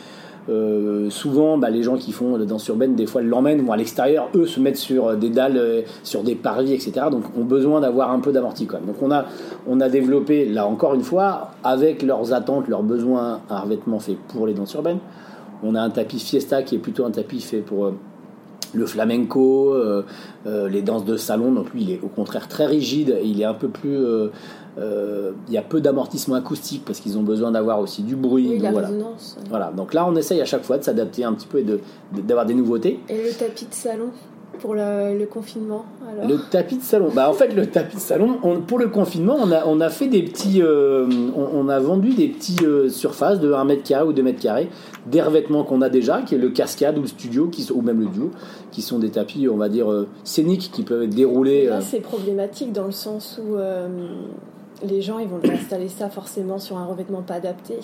[0.50, 3.78] Euh, souvent, bah, les gens qui font la danse urbaine, des fois, l'emmènent, vont à
[3.78, 7.08] l'extérieur, eux se mettent sur des dalles, euh, sur des parvis, etc.
[7.10, 8.86] Donc, ont besoin d'avoir un peu d'amorti quand.
[8.86, 9.26] Donc, on a,
[9.68, 14.46] on développé, là encore une fois, avec leurs attentes, leurs besoins, un revêtement fait pour
[14.48, 15.00] les danses urbaines.
[15.64, 17.94] On a un tapis Fiesta qui est plutôt un tapis fait pour euh,
[18.74, 19.76] le flamenco,
[20.46, 21.52] les danses de salon.
[21.52, 23.18] Donc, lui, il est au contraire très rigide.
[23.24, 24.30] Il est un peu plus euh,
[24.78, 28.48] il y a peu d'amortissement acoustique parce qu'ils ont besoin d'avoir aussi du bruit.
[28.52, 28.88] Oui, la voilà.
[28.88, 29.38] résonance.
[29.50, 29.72] voilà.
[29.76, 31.80] Donc là, on essaye à chaque fois de s'adapter un petit peu et de,
[32.22, 33.00] d'avoir des nouveautés.
[33.10, 34.10] Et le tapis de salon
[34.60, 37.10] pour le, le confinement alors Le tapis de salon.
[37.14, 39.90] Bah, en fait, le tapis de salon, on- pour le confinement, on a, on a
[39.90, 40.62] fait des petits.
[40.62, 44.22] euh, on, on a vendu des petits euh, surfaces de 1 mètre carré ou 2
[44.22, 44.70] mètres carrés,
[45.08, 47.82] des revêtements qu'on a déjà, qui est le cascade ou le studio, qui, sont- ou
[47.82, 48.30] même le duo,
[48.72, 51.68] qui sont des tapis, on va dire, euh, scéniques, qui peuvent être déroulés.
[51.70, 53.88] Euh, c'est problématique dans le sens où euh,
[54.84, 57.80] les gens ils vont installer ça forcément sur un revêtement pas adapté.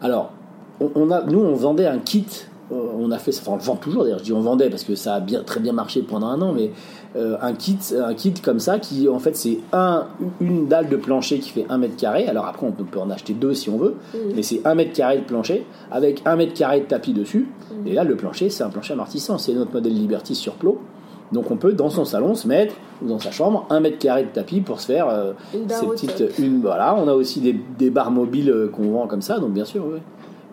[0.00, 0.32] Alors,
[0.80, 2.26] on, a, nous, on vendait un kit.
[2.70, 4.18] euh, on a fait, enfin, on le vend toujours d'ailleurs.
[4.18, 6.52] Je dis on vendait parce que ça a bien, très bien marché pendant un an,
[6.52, 6.70] mais
[7.16, 10.06] euh, un kit, un kit comme ça qui, en fait, c'est un,
[10.40, 12.28] une dalle de plancher qui fait un mètre carré.
[12.28, 13.96] Alors après, on peut, en acheter deux si on veut,
[14.34, 17.48] mais c'est un mètre carré de plancher avec un mètre carré de tapis dessus.
[17.86, 19.38] Et là, le plancher, c'est un plancher amortissant.
[19.38, 20.78] C'est notre modèle Liberty sur plot.
[21.32, 24.24] Donc on peut dans son salon se mettre ou dans sa chambre un mètre carré
[24.24, 25.32] de tapis pour se faire euh,
[25.68, 29.20] ces petites une voilà on a aussi des, des barres mobiles euh, qu'on vend comme
[29.22, 29.98] ça donc bien sûr oui.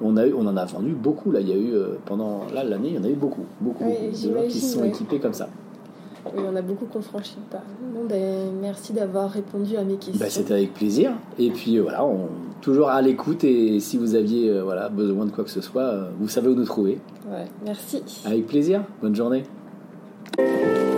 [0.01, 2.41] on a eu on en a vendu beaucoup là il y a eu euh, pendant
[2.53, 4.73] là l'année il y en a eu beaucoup beaucoup, Oui, beaucoup de gens qui se
[4.73, 4.89] sont ouais.
[4.89, 5.47] équipés comme ça
[6.25, 7.61] Oui, on a beaucoup qu'on franchit pas.
[7.93, 10.19] Bon, ben, merci d'avoir répondu à mes questions.
[10.19, 12.27] bah, c'était avec plaisir et puis euh, voilà on
[12.61, 15.83] toujours à l'écoute et si vous aviez euh, voilà besoin de quoi que ce soit
[15.83, 16.99] euh, vous savez où nous trouver
[17.31, 18.03] Ouais, merci.
[18.25, 19.43] avec plaisir bonne journée
[20.33, 20.94] Música